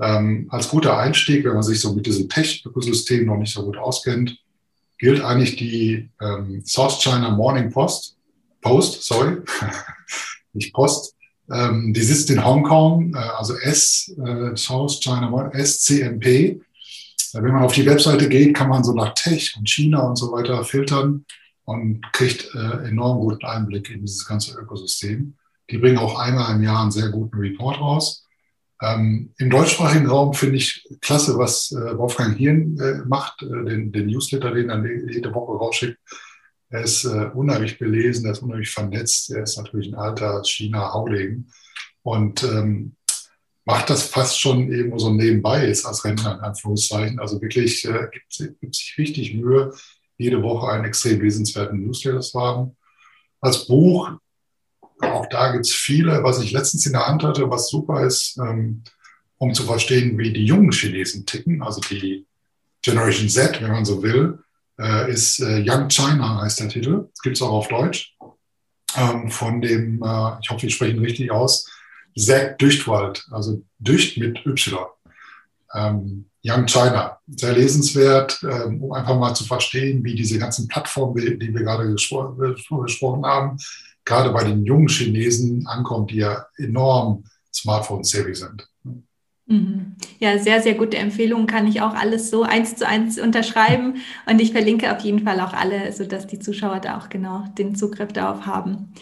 Ähm, 0.00 0.46
als 0.50 0.68
guter 0.68 0.98
Einstieg, 0.98 1.44
wenn 1.44 1.54
man 1.54 1.62
sich 1.62 1.80
so 1.80 1.94
mit 1.94 2.06
diesem 2.06 2.28
Tech-Ökosystem 2.28 3.26
noch 3.26 3.36
nicht 3.36 3.52
so 3.52 3.64
gut 3.64 3.76
auskennt, 3.76 4.38
gilt 4.98 5.22
eigentlich 5.22 5.56
die 5.56 6.10
ähm, 6.20 6.62
South 6.64 7.00
China 7.02 7.30
Morning 7.30 7.70
Post, 7.70 8.16
Post, 8.60 9.02
sorry, 9.02 9.38
nicht 10.52 10.72
Post. 10.72 11.14
Ähm, 11.50 11.92
die 11.92 12.02
sitzt 12.02 12.30
in 12.30 12.44
Hongkong, 12.44 13.14
äh, 13.14 13.18
also 13.18 13.56
S, 13.56 14.14
äh, 14.24 14.54
South 14.56 15.00
China 15.00 15.28
Morning, 15.28 15.52
SCMP. 15.52 16.26
Äh, 16.26 16.60
wenn 17.32 17.52
man 17.52 17.64
auf 17.64 17.72
die 17.72 17.86
Webseite 17.86 18.28
geht, 18.28 18.54
kann 18.54 18.68
man 18.68 18.84
so 18.84 18.92
nach 18.92 19.14
Tech 19.14 19.56
und 19.58 19.68
China 19.68 20.00
und 20.00 20.16
so 20.16 20.30
weiter 20.30 20.62
filtern 20.64 21.24
und 21.64 22.00
kriegt 22.12 22.54
äh, 22.54 22.88
enorm 22.88 23.18
guten 23.18 23.44
Einblick 23.46 23.90
in 23.90 24.02
dieses 24.02 24.26
ganze 24.26 24.56
Ökosystem. 24.58 25.34
Die 25.70 25.78
bringen 25.78 25.98
auch 25.98 26.18
einmal 26.18 26.54
im 26.54 26.62
Jahr 26.62 26.82
einen 26.82 26.90
sehr 26.90 27.08
guten 27.08 27.36
Report 27.38 27.80
raus. 27.80 28.26
Ähm, 28.82 29.34
Im 29.38 29.50
deutschsprachigen 29.50 30.06
Raum 30.06 30.32
finde 30.32 30.56
ich 30.56 30.88
klasse, 31.00 31.36
was 31.36 31.70
äh, 31.72 31.98
Wolfgang 31.98 32.36
Hirn 32.36 32.78
äh, 32.78 33.06
macht, 33.06 33.42
äh, 33.42 33.46
den, 33.46 33.92
den, 33.92 34.06
Newsletter, 34.06 34.52
den 34.52 34.70
er 34.70 34.82
jede 35.12 35.34
Woche 35.34 35.52
rausschickt. 35.58 35.98
Er 36.70 36.82
ist 36.82 37.04
äh, 37.04 37.30
unheimlich 37.34 37.78
belesen, 37.78 38.24
er 38.24 38.32
ist 38.32 38.42
unheimlich 38.42 38.70
vernetzt, 38.70 39.30
er 39.30 39.42
ist 39.42 39.58
natürlich 39.58 39.88
ein 39.88 39.96
alter 39.96 40.42
China-Haulegen 40.44 41.50
und 42.02 42.42
ähm, 42.44 42.96
macht 43.64 43.90
das 43.90 44.04
fast 44.04 44.40
schon 44.40 44.72
irgendwo 44.72 44.98
so 44.98 45.12
nebenbei 45.12 45.66
jetzt 45.66 45.84
als 45.84 46.04
Rentner 46.04 46.36
in 46.36 46.40
Anführungszeichen. 46.40 47.20
Also 47.20 47.42
wirklich 47.42 47.84
äh, 47.84 48.08
gibt, 48.10 48.60
gibt 48.60 48.74
sich 48.74 48.94
richtig 48.96 49.34
Mühe, 49.34 49.74
jede 50.16 50.42
Woche 50.42 50.68
einen 50.68 50.84
extrem 50.84 51.20
lesenswerten 51.20 51.84
Newsletter 51.84 52.20
zu 52.20 52.40
haben. 52.40 52.76
Als 53.40 53.66
Buch 53.66 54.12
auch 55.02 55.26
da 55.26 55.52
gibt 55.52 55.66
es 55.66 55.72
viele, 55.72 56.22
was 56.22 56.42
ich 56.42 56.52
letztens 56.52 56.86
in 56.86 56.92
der 56.92 57.06
Hand 57.06 57.22
hatte, 57.22 57.50
was 57.50 57.68
super 57.68 58.04
ist, 58.04 58.38
ähm, 58.38 58.82
um 59.38 59.54
zu 59.54 59.64
verstehen, 59.64 60.18
wie 60.18 60.32
die 60.32 60.44
jungen 60.44 60.72
Chinesen 60.72 61.24
ticken, 61.26 61.62
also 61.62 61.80
die 61.80 62.26
Generation 62.82 63.28
Z, 63.28 63.60
wenn 63.62 63.72
man 63.72 63.84
so 63.84 64.02
will, 64.02 64.38
äh, 64.78 65.10
ist 65.10 65.40
äh, 65.40 65.62
Young 65.66 65.88
China 65.88 66.40
heißt 66.42 66.60
der 66.60 66.68
Titel. 66.68 67.08
Gibt 67.22 67.36
es 67.36 67.42
auch 67.42 67.52
auf 67.52 67.68
Deutsch. 67.68 68.16
Ähm, 68.96 69.30
von 69.30 69.60
dem, 69.60 70.02
äh, 70.02 70.32
ich 70.42 70.50
hoffe, 70.50 70.66
ich 70.66 70.74
spreche 70.74 70.96
ihn 70.96 71.04
richtig 71.04 71.30
aus, 71.30 71.70
Zack 72.16 72.58
Düchtwald, 72.58 73.24
also 73.30 73.62
Dücht 73.78 74.18
mit 74.18 74.44
Y. 74.44 74.86
Ähm, 75.74 76.26
Young 76.44 76.66
China. 76.66 77.18
Sehr 77.28 77.52
lesenswert, 77.52 78.40
ähm, 78.42 78.82
um 78.82 78.92
einfach 78.92 79.16
mal 79.18 79.34
zu 79.34 79.44
verstehen, 79.44 80.02
wie 80.02 80.14
diese 80.14 80.38
ganzen 80.38 80.66
Plattformen, 80.66 81.14
die 81.38 81.54
wir 81.54 81.62
gerade 81.62 81.90
gespro 81.90 82.34
gesprochen 82.82 83.24
haben, 83.24 83.58
gerade 84.10 84.30
bei 84.30 84.42
den 84.42 84.64
jungen 84.64 84.88
Chinesen 84.88 85.66
ankommt, 85.68 86.10
die 86.10 86.16
ja 86.16 86.46
enorm 86.58 87.24
Smartphone-savvy 87.54 88.34
sind. 88.34 88.66
Mhm. 89.46 89.96
Ja, 90.18 90.38
sehr, 90.38 90.60
sehr 90.60 90.74
gute 90.74 90.96
Empfehlungen. 90.96 91.46
Kann 91.46 91.68
ich 91.68 91.80
auch 91.80 91.94
alles 91.94 92.30
so 92.30 92.42
eins 92.42 92.76
zu 92.76 92.86
eins 92.86 93.20
unterschreiben. 93.20 93.94
Und 94.26 94.40
ich 94.40 94.52
verlinke 94.52 94.94
auf 94.94 95.00
jeden 95.00 95.20
Fall 95.20 95.40
auch 95.40 95.52
alle, 95.52 95.92
sodass 95.92 96.26
die 96.26 96.40
Zuschauer 96.40 96.80
da 96.80 96.98
auch 96.98 97.08
genau 97.08 97.44
den 97.56 97.74
Zugriff 97.76 98.12
darauf 98.12 98.46
haben. 98.46 98.92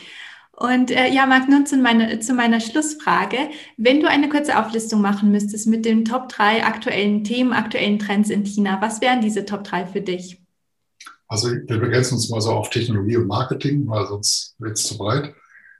Und 0.52 0.90
äh, 0.90 1.08
ja, 1.08 1.24
Marc, 1.24 1.48
nun 1.48 1.64
zu 1.64 1.76
meiner, 1.76 2.20
zu 2.20 2.34
meiner 2.34 2.60
Schlussfrage. 2.60 3.38
Wenn 3.76 4.00
du 4.00 4.08
eine 4.08 4.28
kurze 4.28 4.58
Auflistung 4.58 5.00
machen 5.00 5.30
müsstest 5.30 5.66
mit 5.68 5.84
den 5.84 6.04
Top 6.04 6.28
drei 6.28 6.64
aktuellen 6.64 7.24
Themen, 7.24 7.52
aktuellen 7.52 7.98
Trends 7.98 8.28
in 8.28 8.44
China, 8.44 8.78
was 8.80 9.00
wären 9.00 9.20
diese 9.20 9.44
Top 9.44 9.64
drei 9.64 9.86
für 9.86 10.00
dich? 10.00 10.42
Also 11.28 11.50
wir 11.50 11.78
begrenzen 11.78 12.14
uns 12.14 12.30
mal 12.30 12.40
so 12.40 12.52
auf 12.52 12.70
Technologie 12.70 13.18
und 13.18 13.26
Marketing, 13.26 13.86
weil 13.86 14.06
sonst 14.06 14.54
wird 14.58 14.78
es 14.78 14.84
zu 14.84 14.96
breit. 14.96 15.34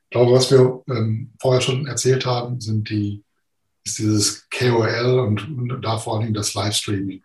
Ich 0.05 0.11
glaube, 0.11 0.33
was 0.33 0.51
wir 0.51 0.83
ähm, 0.89 1.33
vorher 1.41 1.61
schon 1.61 1.87
erzählt 1.87 2.27
haben, 2.27 2.61
sind 2.61 2.89
die, 2.91 3.25
ist 3.85 3.99
dieses 3.99 4.49
KOL 4.51 5.19
und, 5.21 5.49
und 5.49 5.83
da 5.83 5.99
vor 5.99 6.15
allen 6.15 6.23
Dingen 6.23 6.35
das 6.35 6.55
Livestreaming. 6.55 7.23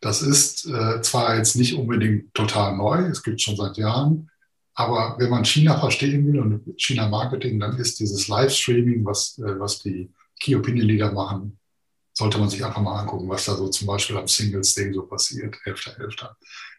Das 0.00 0.20
ist 0.20 0.66
äh, 0.66 1.00
zwar 1.00 1.36
jetzt 1.36 1.56
nicht 1.56 1.74
unbedingt 1.74 2.34
total 2.34 2.76
neu, 2.76 3.06
es 3.06 3.22
gibt 3.22 3.40
schon 3.40 3.56
seit 3.56 3.76
Jahren, 3.78 4.30
aber 4.74 5.16
wenn 5.18 5.30
man 5.30 5.44
China 5.44 5.78
verstehen 5.78 6.26
will 6.26 6.40
und 6.40 6.80
China 6.80 7.08
Marketing, 7.08 7.60
dann 7.60 7.78
ist 7.78 8.00
dieses 8.00 8.28
Livestreaming, 8.28 9.04
was, 9.04 9.38
äh, 9.38 9.58
was 9.58 9.80
die 9.80 10.12
Key 10.40 10.56
Opinion 10.56 10.88
Leader 10.88 11.12
machen, 11.12 11.58
sollte 12.14 12.38
man 12.38 12.48
sich 12.48 12.64
einfach 12.64 12.80
mal 12.80 13.00
angucken, 13.00 13.28
was 13.28 13.44
da 13.44 13.56
so 13.56 13.68
zum 13.68 13.88
Beispiel 13.88 14.16
am 14.16 14.28
Singles 14.28 14.74
Day 14.74 14.92
so 14.92 15.02
passiert, 15.02 15.56
11.11. 15.66 16.28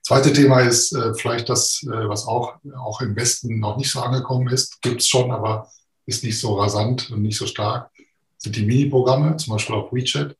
Zweite 0.01 0.31
Thema 0.31 0.61
ist 0.61 0.93
äh, 0.93 1.13
vielleicht 1.13 1.49
das, 1.49 1.83
äh, 1.83 2.07
was 2.07 2.25
auch, 2.25 2.55
auch 2.77 3.01
im 3.01 3.15
Westen 3.15 3.59
noch 3.59 3.77
nicht 3.77 3.91
so 3.91 4.01
angekommen 4.01 4.47
ist, 4.47 4.81
gibt 4.81 5.01
es 5.01 5.07
schon, 5.07 5.31
aber 5.31 5.69
ist 6.05 6.23
nicht 6.23 6.39
so 6.39 6.55
rasant 6.59 7.11
und 7.11 7.21
nicht 7.21 7.37
so 7.37 7.45
stark, 7.45 7.91
sind 8.37 8.55
die 8.55 8.65
Mini-Programme, 8.65 9.35
zum 9.37 9.53
Beispiel 9.53 9.75
auf 9.75 9.91
WeChat. 9.91 10.31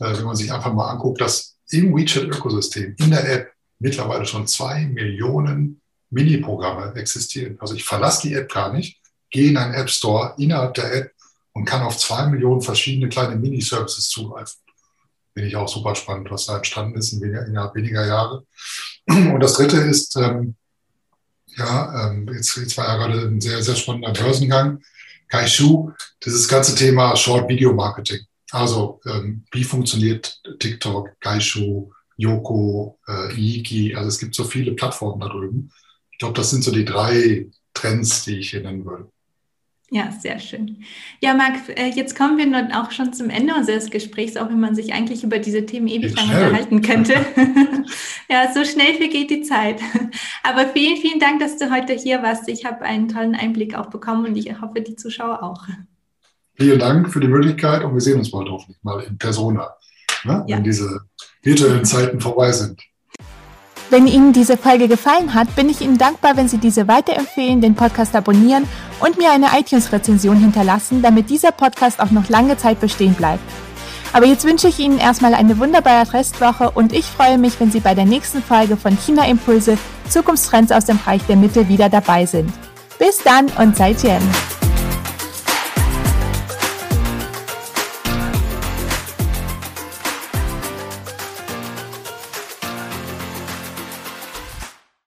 Äh, 0.00 0.16
wenn 0.16 0.24
man 0.24 0.36
sich 0.36 0.52
einfach 0.52 0.72
mal 0.72 0.90
anguckt, 0.90 1.20
dass 1.20 1.56
im 1.70 1.94
WeChat-Ökosystem, 1.94 2.96
in 2.98 3.10
der 3.10 3.30
App, 3.30 3.52
mittlerweile 3.78 4.26
schon 4.26 4.46
zwei 4.46 4.86
Millionen 4.86 5.80
Mini-Programme 6.10 6.94
existieren. 6.94 7.56
Also 7.60 7.74
ich 7.74 7.84
verlasse 7.84 8.28
die 8.28 8.34
App 8.34 8.52
gar 8.52 8.72
nicht, 8.72 9.00
gehe 9.30 9.50
in 9.50 9.56
einen 9.56 9.74
App 9.74 9.90
Store 9.90 10.34
innerhalb 10.38 10.74
der 10.74 10.94
App 10.94 11.12
und 11.52 11.64
kann 11.64 11.82
auf 11.82 11.98
zwei 11.98 12.26
Millionen 12.26 12.62
verschiedene 12.62 13.08
kleine 13.08 13.36
Mini-Services 13.36 14.08
zugreifen. 14.08 14.60
Finde 15.34 15.48
ich 15.48 15.56
auch 15.56 15.68
super 15.68 15.94
spannend, 15.94 16.30
was 16.30 16.46
da 16.46 16.56
entstanden 16.56 16.98
ist 16.98 17.12
in 17.12 17.20
weniger, 17.22 17.46
innerhalb 17.46 17.74
weniger 17.74 18.06
Jahre. 18.06 18.46
Und 19.08 19.40
das 19.40 19.54
dritte 19.54 19.78
ist, 19.78 20.16
ähm, 20.16 20.56
ja, 21.56 22.10
ähm, 22.10 22.28
jetzt, 22.34 22.56
jetzt 22.56 22.76
war 22.76 22.86
ja 22.86 22.96
gerade 22.96 23.28
ein 23.28 23.40
sehr, 23.40 23.62
sehr 23.62 23.76
spannender 23.76 24.12
Börsengang. 24.12 24.82
Kaishu, 25.28 25.92
dieses 26.24 26.46
ganze 26.48 26.74
Thema 26.74 27.16
Short 27.16 27.48
Video 27.48 27.72
Marketing. 27.72 28.20
Also, 28.50 29.00
ähm, 29.06 29.44
wie 29.50 29.64
funktioniert 29.64 30.40
TikTok, 30.58 31.18
Kaishu, 31.20 31.90
Yoko, 32.18 32.98
äh, 33.08 33.34
Yiki? 33.34 33.94
Also, 33.94 34.08
es 34.08 34.18
gibt 34.18 34.34
so 34.34 34.44
viele 34.44 34.72
Plattformen 34.72 35.20
da 35.20 35.28
drüben. 35.28 35.70
Ich 36.10 36.18
glaube, 36.18 36.34
das 36.34 36.50
sind 36.50 36.62
so 36.62 36.70
die 36.70 36.84
drei 36.84 37.46
Trends, 37.72 38.24
die 38.24 38.38
ich 38.40 38.50
hier 38.50 38.60
nennen 38.60 38.84
würde. 38.84 39.10
Ja, 39.94 40.10
sehr 40.10 40.38
schön. 40.38 40.78
Ja, 41.20 41.34
Marc, 41.34 41.68
äh, 41.76 41.90
jetzt 41.90 42.16
kommen 42.16 42.38
wir 42.38 42.46
nun 42.46 42.72
auch 42.72 42.92
schon 42.92 43.12
zum 43.12 43.28
Ende 43.28 43.54
unseres 43.54 43.90
Gesprächs, 43.90 44.38
auch 44.38 44.48
wenn 44.48 44.58
man 44.58 44.74
sich 44.74 44.94
eigentlich 44.94 45.22
über 45.22 45.38
diese 45.38 45.66
Themen 45.66 45.86
ewig 45.86 46.16
lang 46.16 46.30
unterhalten 46.30 46.80
könnte. 46.80 47.12
ja, 48.30 48.50
so 48.54 48.64
schnell 48.64 48.94
vergeht 48.94 49.28
die 49.28 49.42
Zeit. 49.42 49.82
Aber 50.42 50.66
vielen, 50.68 50.96
vielen 50.96 51.20
Dank, 51.20 51.40
dass 51.40 51.58
du 51.58 51.70
heute 51.70 51.92
hier 51.92 52.22
warst. 52.22 52.48
Ich 52.48 52.64
habe 52.64 52.80
einen 52.80 53.08
tollen 53.08 53.34
Einblick 53.34 53.74
auch 53.74 53.90
bekommen 53.90 54.24
und 54.24 54.34
ich 54.34 54.58
hoffe, 54.62 54.80
die 54.80 54.96
Zuschauer 54.96 55.42
auch. 55.42 55.66
Vielen 56.54 56.78
Dank 56.78 57.12
für 57.12 57.20
die 57.20 57.28
Möglichkeit 57.28 57.84
und 57.84 57.92
wir 57.92 58.00
sehen 58.00 58.18
uns 58.18 58.30
bald 58.30 58.48
hoffentlich 58.48 58.82
mal 58.82 58.98
in 59.02 59.18
Persona, 59.18 59.74
ne? 60.24 60.42
ja. 60.46 60.56
wenn 60.56 60.64
diese 60.64 61.02
virtuellen 61.42 61.84
Zeiten 61.84 62.18
vorbei 62.18 62.50
sind. 62.50 62.80
Wenn 63.90 64.06
Ihnen 64.06 64.32
diese 64.32 64.56
Folge 64.56 64.88
gefallen 64.88 65.34
hat, 65.34 65.54
bin 65.54 65.68
ich 65.68 65.82
Ihnen 65.82 65.98
dankbar, 65.98 66.34
wenn 66.38 66.48
Sie 66.48 66.56
diese 66.56 66.88
weiterempfehlen, 66.88 67.60
den 67.60 67.74
Podcast 67.74 68.16
abonnieren 68.16 68.66
und 69.02 69.18
mir 69.18 69.32
eine 69.32 69.58
iTunes-Rezension 69.58 70.38
hinterlassen, 70.38 71.02
damit 71.02 71.28
dieser 71.28 71.52
Podcast 71.52 72.00
auch 72.00 72.10
noch 72.10 72.28
lange 72.28 72.56
Zeit 72.56 72.80
bestehen 72.80 73.14
bleibt. 73.14 73.42
Aber 74.12 74.26
jetzt 74.26 74.44
wünsche 74.44 74.68
ich 74.68 74.78
Ihnen 74.78 74.98
erstmal 74.98 75.34
eine 75.34 75.58
wunderbare 75.58 76.12
Restwoche 76.12 76.70
und 76.70 76.92
ich 76.92 77.06
freue 77.06 77.38
mich, 77.38 77.58
wenn 77.58 77.70
Sie 77.70 77.80
bei 77.80 77.94
der 77.94 78.04
nächsten 78.04 78.42
Folge 78.42 78.76
von 78.76 78.96
China 78.96 79.26
Impulse 79.26 79.78
Zukunftstrends 80.08 80.70
aus 80.70 80.84
dem 80.84 80.98
Bereich 80.98 81.22
der 81.26 81.36
Mitte 81.36 81.68
wieder 81.68 81.88
dabei 81.88 82.26
sind. 82.26 82.52
Bis 82.98 83.18
dann 83.24 83.46
und 83.58 83.76
seid 83.76 84.02
Jen. 84.02 84.22